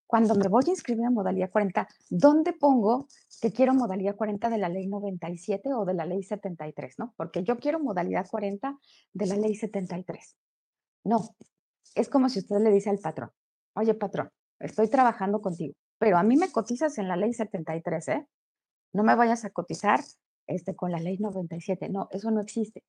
[0.06, 3.08] cuando me voy a inscribir en modalidad 40, ¿dónde pongo
[3.42, 7.00] que quiero modalidad 40 de la ley 97 o de la ley 73?
[7.00, 7.16] ¿no?
[7.18, 8.78] Porque yo quiero modalidad 40
[9.14, 10.38] de la ley 73.
[11.06, 11.36] No,
[11.96, 13.32] es como si usted le dice al patrón,
[13.76, 14.30] oye patrón,
[14.60, 18.28] estoy trabajando contigo, pero a mí me cotizas en la ley 73, ¿eh?
[18.94, 20.02] No me vayas a cotizar
[20.48, 21.90] este, con la ley 97.
[21.90, 22.84] No, eso no existe.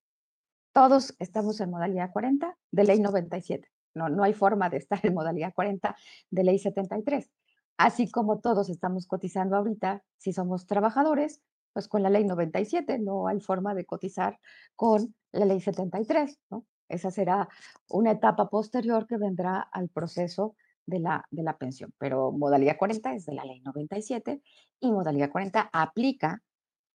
[0.72, 3.68] Todos estamos en modalidad 40 de ley 97.
[3.94, 5.96] No, no hay forma de estar en modalidad 40
[6.30, 7.30] de ley 73.
[7.76, 11.40] Así como todos estamos cotizando ahorita, si somos trabajadores,
[11.72, 14.38] pues con la ley 97 no hay forma de cotizar
[14.76, 16.64] con la ley 73, ¿no?
[16.88, 17.48] Esa será
[17.88, 20.56] una etapa posterior que vendrá al proceso
[20.86, 21.92] de la, de la pensión.
[21.98, 24.42] Pero modalidad 40 es de la ley 97
[24.80, 26.42] y modalidad 40 aplica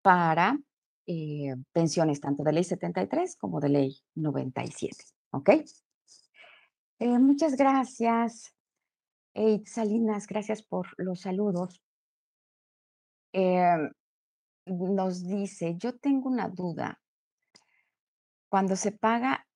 [0.03, 0.59] para
[1.07, 5.05] eh, pensiones tanto de ley 73 como de ley 97.
[5.30, 5.51] ¿Ok?
[7.01, 8.55] Eh, muchas gracias,
[9.32, 11.80] Eid Salinas, gracias por los saludos.
[13.32, 13.91] Em,
[14.66, 17.01] nos dice, yo tengo una duda.
[18.51, 19.47] Cuando se paga,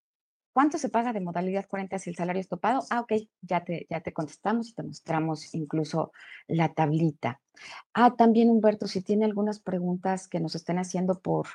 [0.53, 2.82] ¿cuánto se paga de modalidad 40 si el salario es topado?
[2.90, 6.12] Ah, ok, ya te, ya te contestamos y te mostramos incluso
[6.46, 7.40] la tablita.
[7.94, 11.46] Ah, también Humberto, si tiene algunas preguntas que nos estén haciendo por,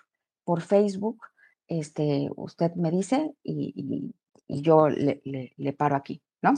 [0.43, 1.21] por Facebook,
[1.67, 4.13] este, usted me dice y
[4.47, 6.53] y yo le, le, paro aquí, ¿no?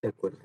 [0.00, 0.38] De acuerdo.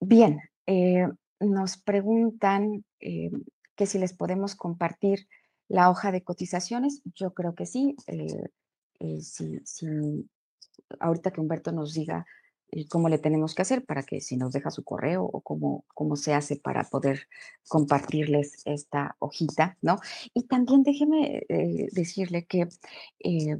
[0.00, 1.08] Bien, eh,
[1.40, 3.30] nos preguntan eh,
[3.76, 5.28] que si les podemos compartir
[5.74, 7.02] la hoja de cotizaciones.
[7.16, 7.96] Yo creo que sí.
[8.06, 9.86] Eh, si, si,
[11.00, 12.24] ahorita que Humberto nos diga
[12.88, 16.16] cómo le tenemos que hacer para que si nos deja su correo o cómo, cómo
[16.16, 17.28] se hace para poder
[17.68, 19.98] compartirles esta hojita, ¿no?
[20.32, 22.68] Y también déjeme eh, decirle que
[23.20, 23.58] eh,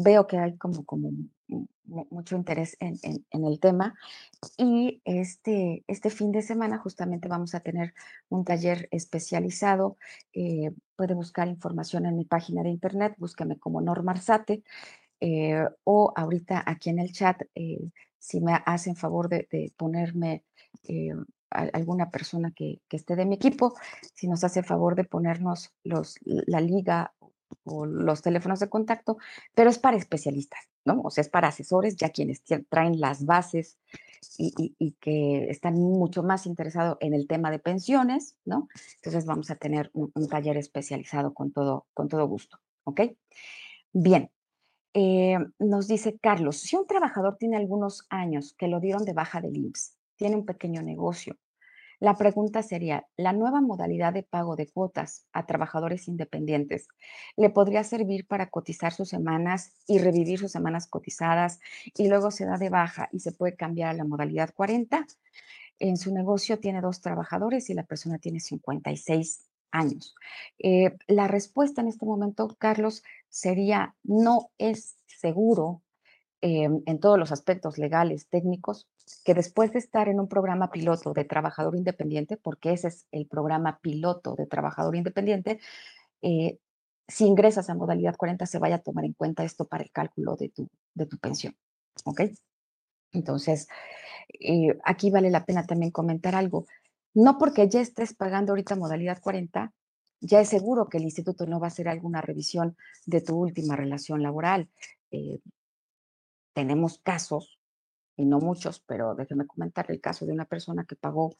[0.00, 1.10] veo que hay como, como
[1.84, 2.98] mucho interés en,
[3.32, 3.94] el tema
[4.56, 7.94] y este, este fin de semana justamente vamos a tener
[8.28, 9.96] un taller especializado.
[10.32, 14.62] Eh, puede buscar información en mi página de internet, búsqueme como Norma Arzate
[15.20, 20.44] eh, o ahorita aquí en el chat, eh, si me hacen favor de, ponerme
[20.88, 21.12] eh,
[21.50, 23.74] alguna persona que, esté de mi equipo,
[24.14, 27.12] si nos hace favor de ponernos los, la liga
[27.64, 29.18] o los teléfonos de contacto,
[29.54, 31.00] pero es para especialistas, ¿no?
[31.02, 33.78] O sea, es para asesores, ya quienes traen las bases
[34.36, 38.68] y, que están mucho más interesados en el tema de pensiones, ¿no?
[38.96, 43.02] Entonces vamos a tener un, taller especializado con todo, con todo gusto, ¿ok?
[43.92, 44.30] Bien,
[44.94, 49.40] eh, nos dice Carlos, si un trabajador tiene algunos años que lo dieron de baja
[49.40, 51.36] del IMSS, tiene un pequeño negocio,
[52.00, 56.88] la pregunta sería, ¿la nueva modalidad de pago de cuotas a trabajadores independientes
[57.36, 61.60] le podría servir para cotizar sus semanas y revivir sus semanas cotizadas
[61.94, 65.06] y luego se da de baja y se puede cambiar a la modalidad 40?
[65.78, 70.14] En su negocio tiene dos trabajadores y la persona tiene 56 años.
[70.58, 75.82] Eh, la respuesta en este momento, Carlos, sería no es seguro
[76.42, 78.88] Em, en todos los aspectos legales, técnicos,
[79.24, 83.26] que después de estar en un programa piloto de trabajador independiente, porque ese es el
[83.26, 85.60] programa piloto de trabajador independiente,
[86.22, 86.58] eh,
[87.08, 90.36] si ingresas a modalidad 40 se vaya a tomar en cuenta esto para el cálculo
[90.36, 91.54] de tu, de tu pensión.
[92.06, 92.22] ¿Ok?
[93.12, 93.68] Entonces,
[94.40, 96.66] eh, aquí vale la pena también comentar algo.
[97.12, 99.74] No porque ya estés pagando ahorita modalidad 40,
[100.20, 103.76] ya es seguro que el instituto no va a hacer alguna revisión de tu última
[103.76, 104.68] relación laboral.
[105.10, 105.40] Eh,
[106.60, 107.58] tenemos casos,
[108.16, 111.34] y no muchos, pero déjeme comentar el caso de una persona que pagó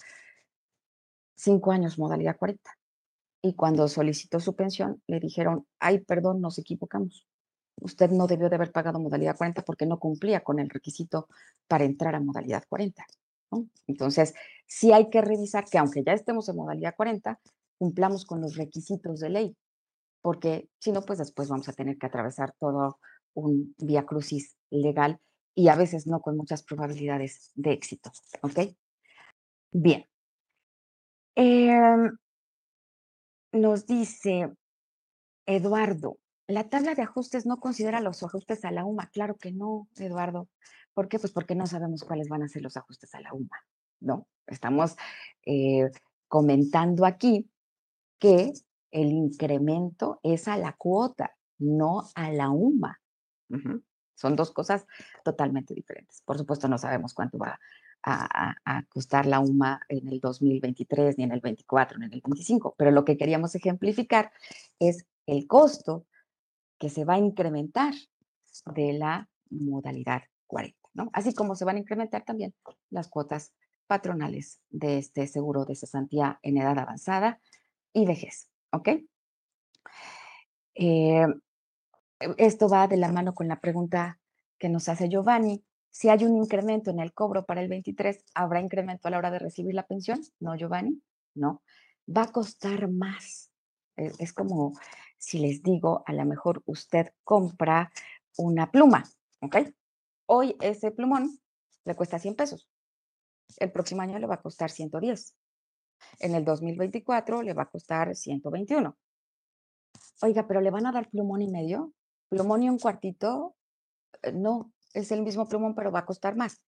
[1.34, 2.70] cinco años modalidad 40.
[3.42, 7.26] Y cuando solicitó su pensión, le dijeron, ay, perdón, nos equivocamos.
[7.82, 11.28] Usted no debió de haber pagado modalidad 40 porque no cumplía con el requisito
[11.68, 13.04] para entrar a modalidad 40.
[13.86, 14.32] Entonces,
[14.66, 17.38] sí hay que revisar que aunque ya estemos en modalidad 40,
[17.76, 19.56] cumplamos con los requisitos de ley,
[20.22, 23.00] porque si no, pues después vamos a tener que atravesar todo
[23.34, 25.20] un vía crucis legal
[25.54, 28.10] y a veces no con muchas probabilidades de éxito.
[28.42, 28.60] ¿Ok?
[29.72, 30.06] Bien.
[31.34, 32.16] Em,
[33.52, 34.52] nos dice
[35.46, 39.08] Eduardo, la tabla de ajustes no considera los ajustes a la UMA.
[39.10, 40.48] Claro que no, Eduardo.
[40.94, 41.18] ¿Por qué?
[41.18, 43.56] Pues porque no sabemos cuáles van a ser los ajustes a la UMA.
[44.00, 44.96] No, estamos
[45.46, 45.90] eh,
[46.28, 47.48] comentando aquí
[48.18, 48.52] que
[48.90, 52.99] el incremento es a la cuota, no a la UMA.
[54.14, 54.86] Son dos cosas
[55.24, 56.22] totalmente diferentes.
[56.24, 57.58] Por supuesto, no sabemos cuánto va
[58.02, 62.74] a, costar la UMA en el 2023, ni en el 24, ni en el 25,
[62.76, 64.32] pero lo que queríamos ejemplificar
[64.78, 66.06] es el costo
[66.78, 67.94] que se va a incrementar
[68.74, 71.10] de la modalidad 40, ¿no?
[71.12, 72.54] Así como se van a incrementar también
[72.90, 73.52] las cuotas
[73.86, 77.40] patronales de este seguro de cesantía en edad avanzada
[77.92, 78.88] y vejez, ¿ok?
[80.74, 81.26] Eh,
[82.36, 84.20] esto va de la mano con la pregunta
[84.58, 85.64] que nos hace Giovanni.
[85.90, 89.30] Si hay un incremento en el cobro para el 23, ¿habrá incremento a la hora
[89.30, 90.20] de recibir la pensión?
[90.38, 91.02] No, Giovanni,
[91.34, 91.62] no.
[92.14, 93.50] Va a costar más.
[93.96, 94.74] E, es, como
[95.18, 97.90] si les digo, a lo mejor usted compra
[98.36, 99.04] una pluma,
[99.40, 99.56] ¿ok?
[100.26, 101.40] Hoy ese plumón
[101.84, 102.68] le cuesta 100 pesos.
[103.58, 105.34] El próximo año le va a costar 110.
[106.20, 108.96] En el 2024 le va a costar 121.
[110.22, 111.92] Oiga, pero le van a dar plumón y medio
[112.30, 113.54] plumón y un cuartito,
[114.22, 116.62] eh, no, es el mismo plumón, pero va a costar más.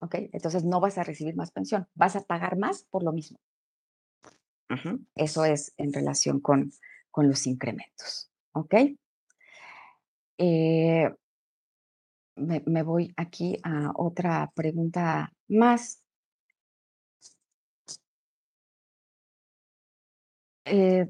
[0.00, 0.14] ¿Ok?
[0.32, 3.38] Entonces no vas a recibir más pensión, vas a pagar más por lo mismo.
[5.16, 6.70] Eso es en relación con,
[7.10, 8.30] con los incrementos.
[8.52, 8.74] ¿Ok?
[10.38, 11.10] Eh,
[12.36, 16.02] me, voy aquí a otra pregunta más.
[20.64, 21.08] Eh,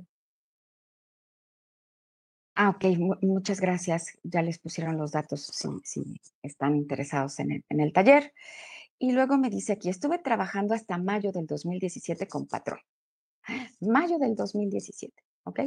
[2.62, 2.84] Ah, ok,
[3.22, 4.18] muchas gracias.
[4.22, 5.50] Ya les pusieron los datos
[5.82, 8.34] si, están interesados en el, taller.
[8.98, 12.80] Y luego me dice aquí, estuve trabajando hasta mayo del 2017 con patrón.
[13.80, 15.60] Mayo del 2017, ¿ok?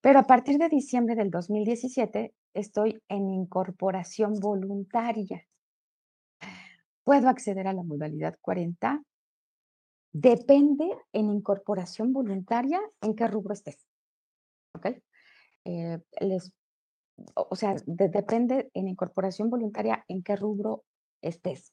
[0.00, 5.44] Pero a partir de diciembre del 2017 estoy en incorporación voluntaria.
[7.02, 9.02] ¿Puedo acceder a la modalidad 40?
[10.12, 13.84] Depende en incorporación voluntaria en qué rubro estés.
[14.72, 14.86] ¿Ok?
[15.68, 16.52] Eh, les,
[17.34, 20.84] o sea, depende en incorporación voluntaria en qué rubro
[21.20, 21.72] estés.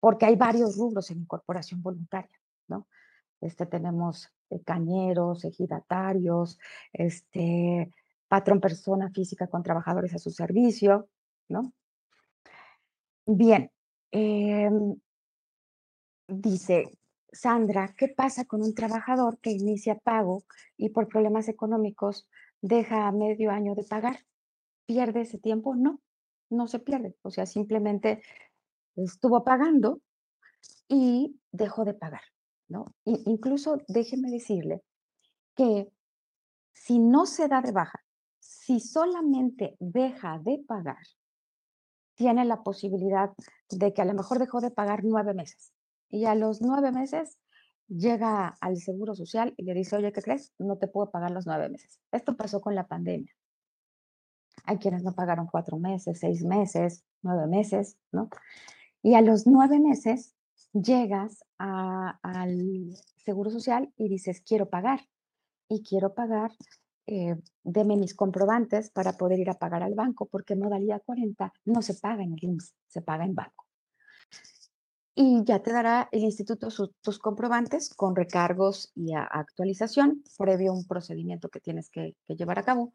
[0.00, 2.88] Porque hay varios rubros en incorporación voluntaria, ¿no?
[3.42, 6.58] Este, tenemos eh, cañeros, ejidatarios,
[6.94, 7.92] este,
[8.26, 11.10] patrón persona física con trabajadores a su servicio,
[11.48, 11.74] ¿no?
[13.26, 13.70] Bien,
[14.12, 14.96] em,
[16.26, 16.97] dice,
[17.32, 20.44] Sandra, ¿qué pasa con un trabajador que inicia pago
[20.76, 22.26] y por problemas económicos
[22.62, 24.24] deja medio año de pagar?
[24.86, 25.74] ¿Pierde ese tiempo?
[25.74, 26.00] No,
[26.48, 27.14] no se pierde.
[27.22, 28.22] O sea, simplemente
[28.96, 30.00] estuvo pagando
[30.88, 32.22] y dejó de pagar,
[32.68, 32.94] ¿no?
[33.04, 34.82] incluso déjeme decirle
[35.54, 35.92] que
[36.72, 38.02] si no se da de baja,
[38.38, 41.04] si solamente deja de pagar,
[42.14, 43.32] tiene la posibilidad
[43.70, 45.72] de que a lo mejor dejó de pagar nueve meses
[46.10, 47.38] y a los nueve meses
[47.88, 50.52] llega al Seguro Social y le dice, oye, ¿qué crees?
[50.58, 52.00] No te puedo pagar los nueve meses.
[52.12, 53.32] Esto pasó con la pandemia.
[54.64, 58.28] Hay quienes no pagaron cuatro meses, seis meses, nueve meses, ¿no?
[59.02, 60.34] Y a los nueve meses
[60.72, 62.94] llegas al
[63.24, 65.00] Seguro Social y dices, quiero pagar.
[65.70, 66.52] Y quiero pagar,
[67.06, 71.82] eh, deme mis comprobantes para poder ir a pagar al banco, porque modalidad 40 no
[71.82, 73.67] se paga en el IMSS, se paga en banco
[75.20, 76.68] y ya te dará el instituto
[77.02, 82.62] tus comprobantes con recargos y actualización previo a un procedimiento que tienes que, llevar a
[82.62, 82.92] cabo,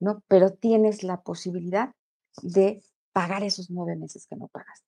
[0.00, 0.22] ¿no?
[0.26, 1.92] Pero tienes la posibilidad
[2.40, 4.86] de pagar esos nueve meses que no pagaste.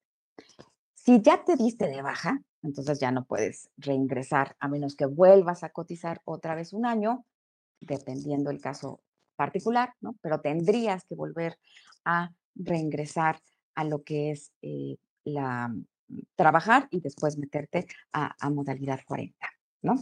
[0.94, 5.64] Si ya te diste de baja, entonces ya no puedes reingresar a menos que vuelvas
[5.64, 7.26] a cotizar otra vez un año,
[7.82, 9.02] dependiendo el caso
[9.36, 10.16] particular, ¿no?
[10.22, 11.58] Pero tendrías que volver
[12.06, 13.42] a reingresar
[13.74, 15.70] a lo que es eh, la,
[16.36, 19.36] trabajar y después meterte a, modalidad 40,
[19.82, 19.94] ¿no?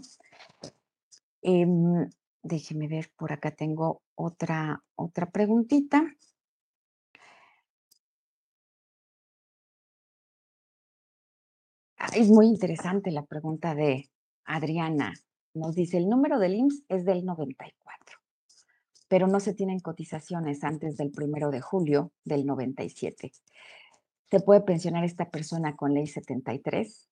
[1.43, 2.09] Em,
[2.43, 6.05] déjeme ver, por acá tengo otra, otra preguntita.
[12.15, 14.11] Es muy interesante la pregunta de
[14.45, 15.13] Adriana.
[15.55, 18.19] Nos dice, el número del IMSS es del 94,
[19.09, 23.33] pero no se tienen cotizaciones antes del primero de julio del 97.
[24.31, 27.09] ¿Se puede pensionar esta persona con ley 73?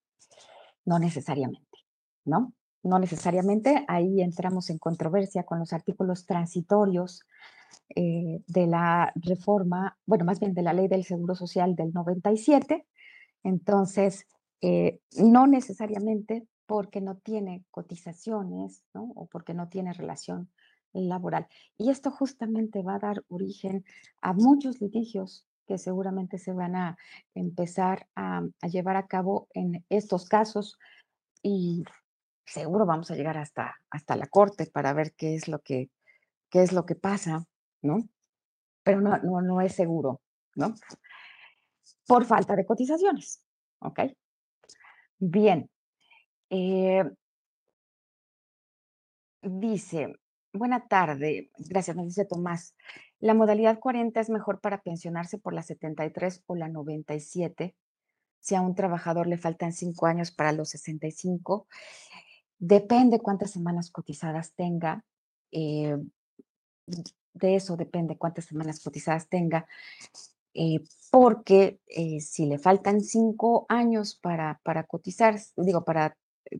[0.85, 1.79] No necesariamente,
[2.25, 2.53] ¿no?
[2.83, 3.85] No necesariamente.
[3.89, 7.23] Ahí entramos en controversia con los artículos transitorios
[7.95, 12.87] eh, de la reforma, bueno, más bien de la ley del Seguro Social del 97.
[13.45, 14.27] Entonces,
[14.61, 19.13] eh, no necesariamente porque no tiene cotizaciones, ¿no?
[19.15, 20.51] O porque no tiene relación
[20.93, 21.47] laboral.
[21.77, 23.85] Y esto justamente va a dar origen
[24.21, 26.97] a muchos litigios que seguramente se van a
[27.35, 30.79] empezar a, llevar a cabo en estos casos
[31.43, 31.85] y
[32.47, 35.91] seguro vamos a llegar hasta, hasta la corte para ver qué es lo que,
[36.51, 37.45] qué es lo que pasa,
[37.83, 38.09] ¿no?
[38.83, 40.21] Pero no, no, no es seguro,
[40.55, 40.75] ¿no?
[42.07, 43.43] Por falta de cotizaciones,
[43.81, 44.01] ¿ok?
[45.19, 45.71] Bien.
[46.51, 47.05] Eh,
[49.43, 50.15] dice,
[50.53, 52.75] buena tarde, gracias, me dice Tomás.
[53.25, 57.75] La modalidad 40 es mejor para pensionarse por la 73 o la 97.
[58.41, 61.67] Si a un trabajador le faltan cinco años para los 65,
[62.59, 65.07] depende cuántas semanas cotizadas tenga.
[65.53, 65.97] Eh,
[67.33, 69.67] de eso depende cuántas semanas cotizadas tenga.
[70.53, 76.15] Eh, porque eh, si le faltan cinco años para, para cotizar, digo, para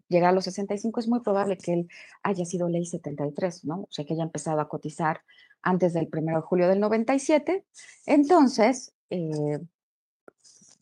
[0.09, 1.89] llegar a los 65, es muy probable que él
[2.23, 3.83] haya sido ley 73, ¿no?
[3.83, 5.23] O sea, que haya empezado a cotizar
[5.63, 7.65] antes del 1 de julio del 97.
[8.07, 9.61] Entonces, eh,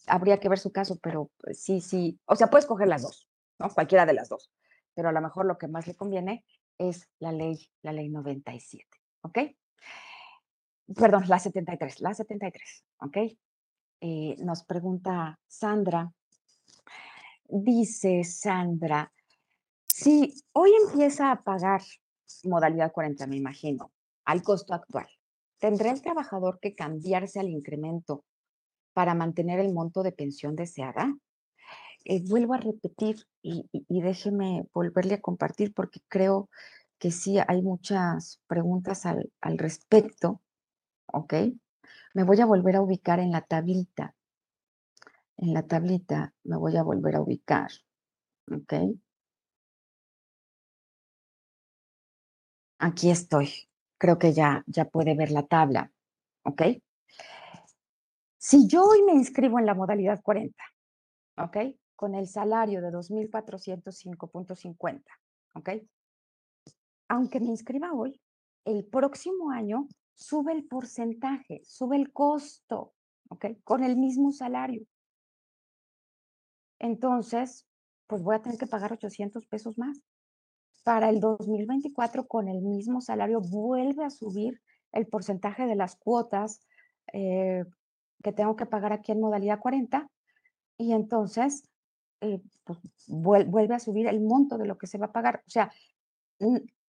[0.07, 3.29] habría que ver su caso, pero pues, sí, sí, o sea, puedes coger las dos,
[3.59, 3.71] ¿no?
[3.71, 4.51] Cualquiera de las dos,
[4.95, 6.45] pero a lo mejor lo que más le conviene
[6.79, 8.87] es la ley, la ley 97,
[9.23, 9.39] ¿ok?
[10.97, 13.17] Perdón, la 73, la 73, ¿ok?
[14.01, 16.13] Eh, nos pregunta Sandra,
[17.53, 19.13] dice Sandra,
[19.87, 21.83] si hoy empieza a pagar
[22.45, 23.93] modalidad 40, me imagino,
[24.25, 25.07] al costo actual,
[25.59, 28.25] ¿tendrá el trabajador que cambiarse al incremento
[28.95, 31.15] para mantener el monto de pensión deseada?
[32.05, 36.49] Eh, vuelvo a repetir y, déjeme volverle a compartir porque creo
[36.99, 40.41] que sí hay muchas preguntas al, al respecto,
[41.07, 41.35] ¿ok?
[42.15, 44.15] Me voy a volver a ubicar en la tablita
[45.37, 47.71] en la tablita me voy a volver a ubicar.
[48.51, 48.73] ¿Ok?
[52.79, 53.51] Aquí estoy.
[53.99, 55.93] Creo que ya, ya puede ver la tabla.
[56.45, 56.63] ¿Ok?
[58.39, 60.65] Si yo hoy me inscribo en la modalidad 40,
[61.39, 61.57] ¿ok?
[61.95, 65.05] Con el salario de 2.405.50,
[65.55, 65.69] ¿ok?
[67.09, 68.21] Aunque me inscriba hoy,
[68.65, 72.95] el próximo año sube el porcentaje, sube el costo,
[73.29, 73.47] ¿ok?
[73.63, 74.85] Con el mismo salario
[76.83, 77.65] entonces,
[78.09, 80.03] pues voy a tener que pagar 800 pesos más.
[80.83, 84.61] Para el 2024, con el mismo salario, vuelve a subir
[84.91, 86.61] el porcentaje de las cuotas
[87.13, 87.65] eh,
[88.23, 90.11] que tengo que pagar aquí en modalidad 40
[90.77, 91.69] y entonces
[92.21, 95.45] eh, pues, vuelve a subir el monto de lo que se va a pagar.
[95.47, 95.73] O sea,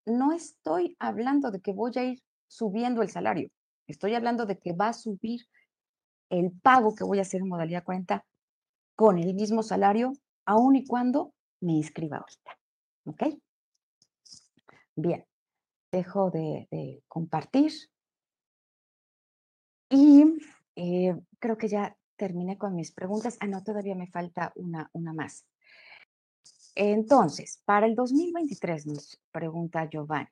[0.06, 3.52] no estoy hablando de que voy a ir subiendo el salario,
[3.86, 5.42] estoy hablando de que va a subir
[6.30, 8.26] el pago que voy a hacer en modalidad 40
[8.96, 10.14] con el mismo salario,
[10.46, 12.60] aun y cuando me inscriba ahorita.
[13.06, 13.40] ¿Ok?
[14.96, 15.26] Bien,
[15.92, 17.72] dejo de, compartir.
[19.90, 20.24] Y
[20.76, 23.38] eh, creo que ya terminé con mis preguntas.
[23.40, 25.46] Ah, no, todavía me falta una, una más.
[26.76, 30.30] Entonces, para el 2023 nos pregunta Giovanni,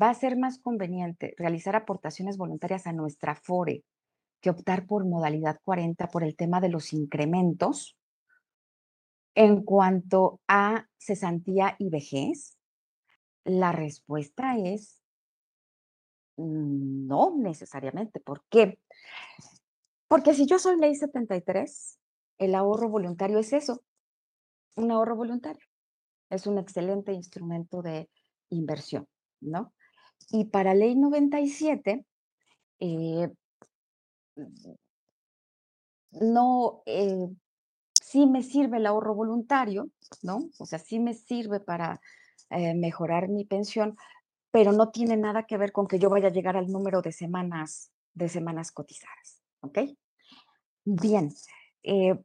[0.00, 3.82] ¿va a ser más conveniente realizar aportaciones voluntarias a nuestra FORE
[4.42, 7.96] que optar por modalidad 40 por el tema de los incrementos?
[9.34, 12.58] En cuanto a cesantía y vejez,
[13.44, 15.02] la respuesta es
[16.36, 18.20] no necesariamente.
[18.20, 18.78] ¿Por qué?
[20.08, 21.98] Porque si yo soy ley 73,
[22.38, 23.82] el ahorro voluntario es eso,
[24.76, 25.64] un ahorro voluntario.
[26.30, 28.10] Es un excelente instrumento de
[28.50, 29.06] inversión,
[29.40, 29.72] ¿no?
[30.30, 32.04] Y para ley 97,
[32.80, 33.30] eh,
[36.12, 37.28] no, eh,
[38.02, 39.88] sí me sirve el ahorro voluntario,
[40.22, 40.50] ¿no?
[40.58, 42.00] O sea, sí me sirve para
[42.50, 43.96] eh, mejorar mi pensión,
[44.50, 47.12] pero no tiene nada que ver con que yo vaya a llegar al número de
[47.12, 49.78] semanas, de semanas cotizadas, ¿ok?
[50.84, 51.32] Bien,
[51.82, 52.18] eh,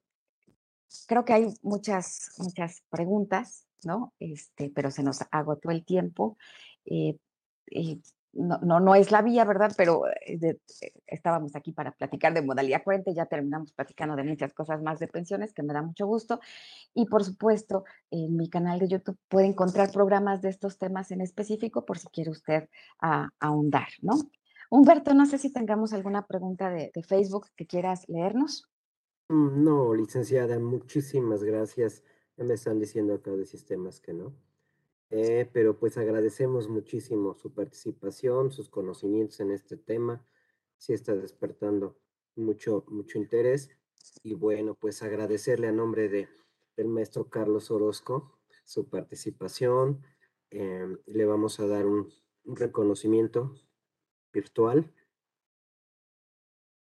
[1.07, 4.13] creo que hay muchas, muchas preguntas, ¿no?
[4.19, 6.37] Este, pero se nos agotó el tiempo.
[8.37, 9.73] No, no, no, es la vía, ¿verdad?
[9.75, 10.59] Pero eh,
[11.07, 14.99] estábamos aquí para platicar de modalidad 40 y ya terminamos platicando de muchas cosas más
[14.99, 16.39] de pensiones, que me da mucho gusto.
[16.93, 21.21] Y por supuesto, en mi canal de YouTube puede encontrar programas de estos temas en
[21.21, 22.69] específico por si quiere usted
[23.39, 24.15] ahondar, ¿no?
[24.69, 28.69] Humberto, no sé si tengamos alguna pregunta de, de Facebook que quieras leernos.
[29.29, 32.03] Mm, no, licenciada, muchísimas gracias.
[32.37, 34.46] Me están diciendo acá de sistemas que no.
[35.09, 40.25] Eh, pero pues agradecemos muchísimo su participación, sus conocimientos en este tema.
[40.77, 41.97] Sí está despertando
[42.35, 43.69] mucho, mucho interés.
[44.23, 46.27] Y bueno, pues agradecerle a nombre de,
[46.75, 48.37] del maestro Carlos Orozco
[48.67, 50.03] su participación.
[50.49, 52.11] Em, le vamos a dar un,
[52.49, 53.53] reconocimiento
[54.31, 54.93] virtual.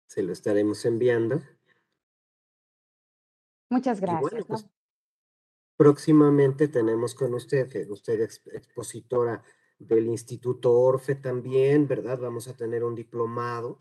[0.08, 1.42] Se lo estaremos enviando.
[3.70, 4.46] Muchas gracias.
[4.46, 4.66] Pues,
[5.82, 9.42] Próximamente tenemos con usted, usted es expositora
[9.80, 12.20] del Instituto Orfe también, ¿verdad?
[12.20, 13.80] Vamos a tener un diplomado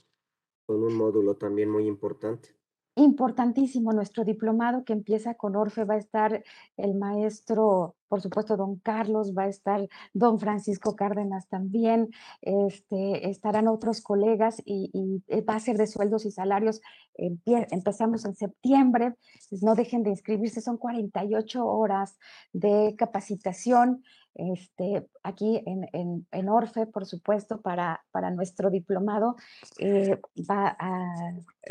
[0.64, 2.56] con un módulo también muy importante.
[2.94, 6.42] Importantísimo nuestro diplomado que empieza con Orfe, va a estar
[6.78, 12.10] el maestro, por supuesto, don Carlos, va a estar don Francisco Cárdenas también,
[12.42, 16.80] este, estarán otros colegas y, eh, va a ser de sueldos y salarios.
[17.14, 19.14] empezamos en septiembre,
[19.62, 22.18] no dejen de inscribirse, son 48 horas
[22.52, 24.02] de capacitación.
[24.34, 29.36] Este, aquí en, en, Orfe, por supuesto, para, para nuestro diplomado,
[29.78, 30.76] eh, va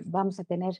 [0.05, 0.75] vamos a tener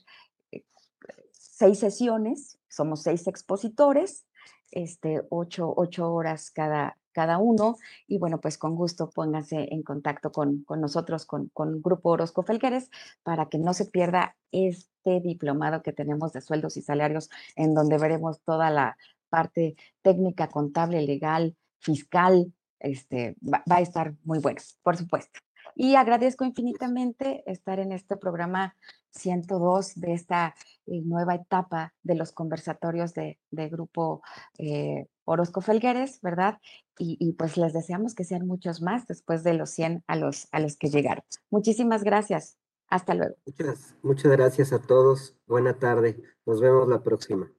[1.32, 4.24] seis sesiones, somos seis expositores,
[4.70, 7.76] este, ocho, ocho horas cada, cada uno.
[8.06, 12.42] Y bueno, pues con gusto pónganse en contacto con, con nosotros, con, con Grupo Orozco
[12.42, 12.90] Felgueres,
[13.22, 17.98] para que no se pierda este diplomado que tenemos de sueldos y salarios, en donde
[17.98, 18.96] veremos toda la
[19.28, 22.52] parte técnica, contable, legal, fiscal.
[22.78, 25.40] Este, va a estar muy bueno, por supuesto.
[25.74, 28.76] Y agradezco infinitamente estar en este programa
[29.12, 30.54] 102 de esta
[30.86, 34.22] eh, nueva etapa de los conversatorios de, Grupo
[34.58, 36.58] eh, Orozco Felgueres, ¿verdad?
[37.02, 40.60] Y, pues les deseamos que sean muchos más después de los 100 a los, a
[40.60, 41.24] los que llegaron.
[41.48, 42.58] Muchísimas gracias.
[42.88, 43.36] Hasta luego.
[43.46, 45.34] Muchas, muchas gracias a todos.
[45.46, 46.22] Buena tarde.
[46.44, 47.50] Nos vemos la próxima.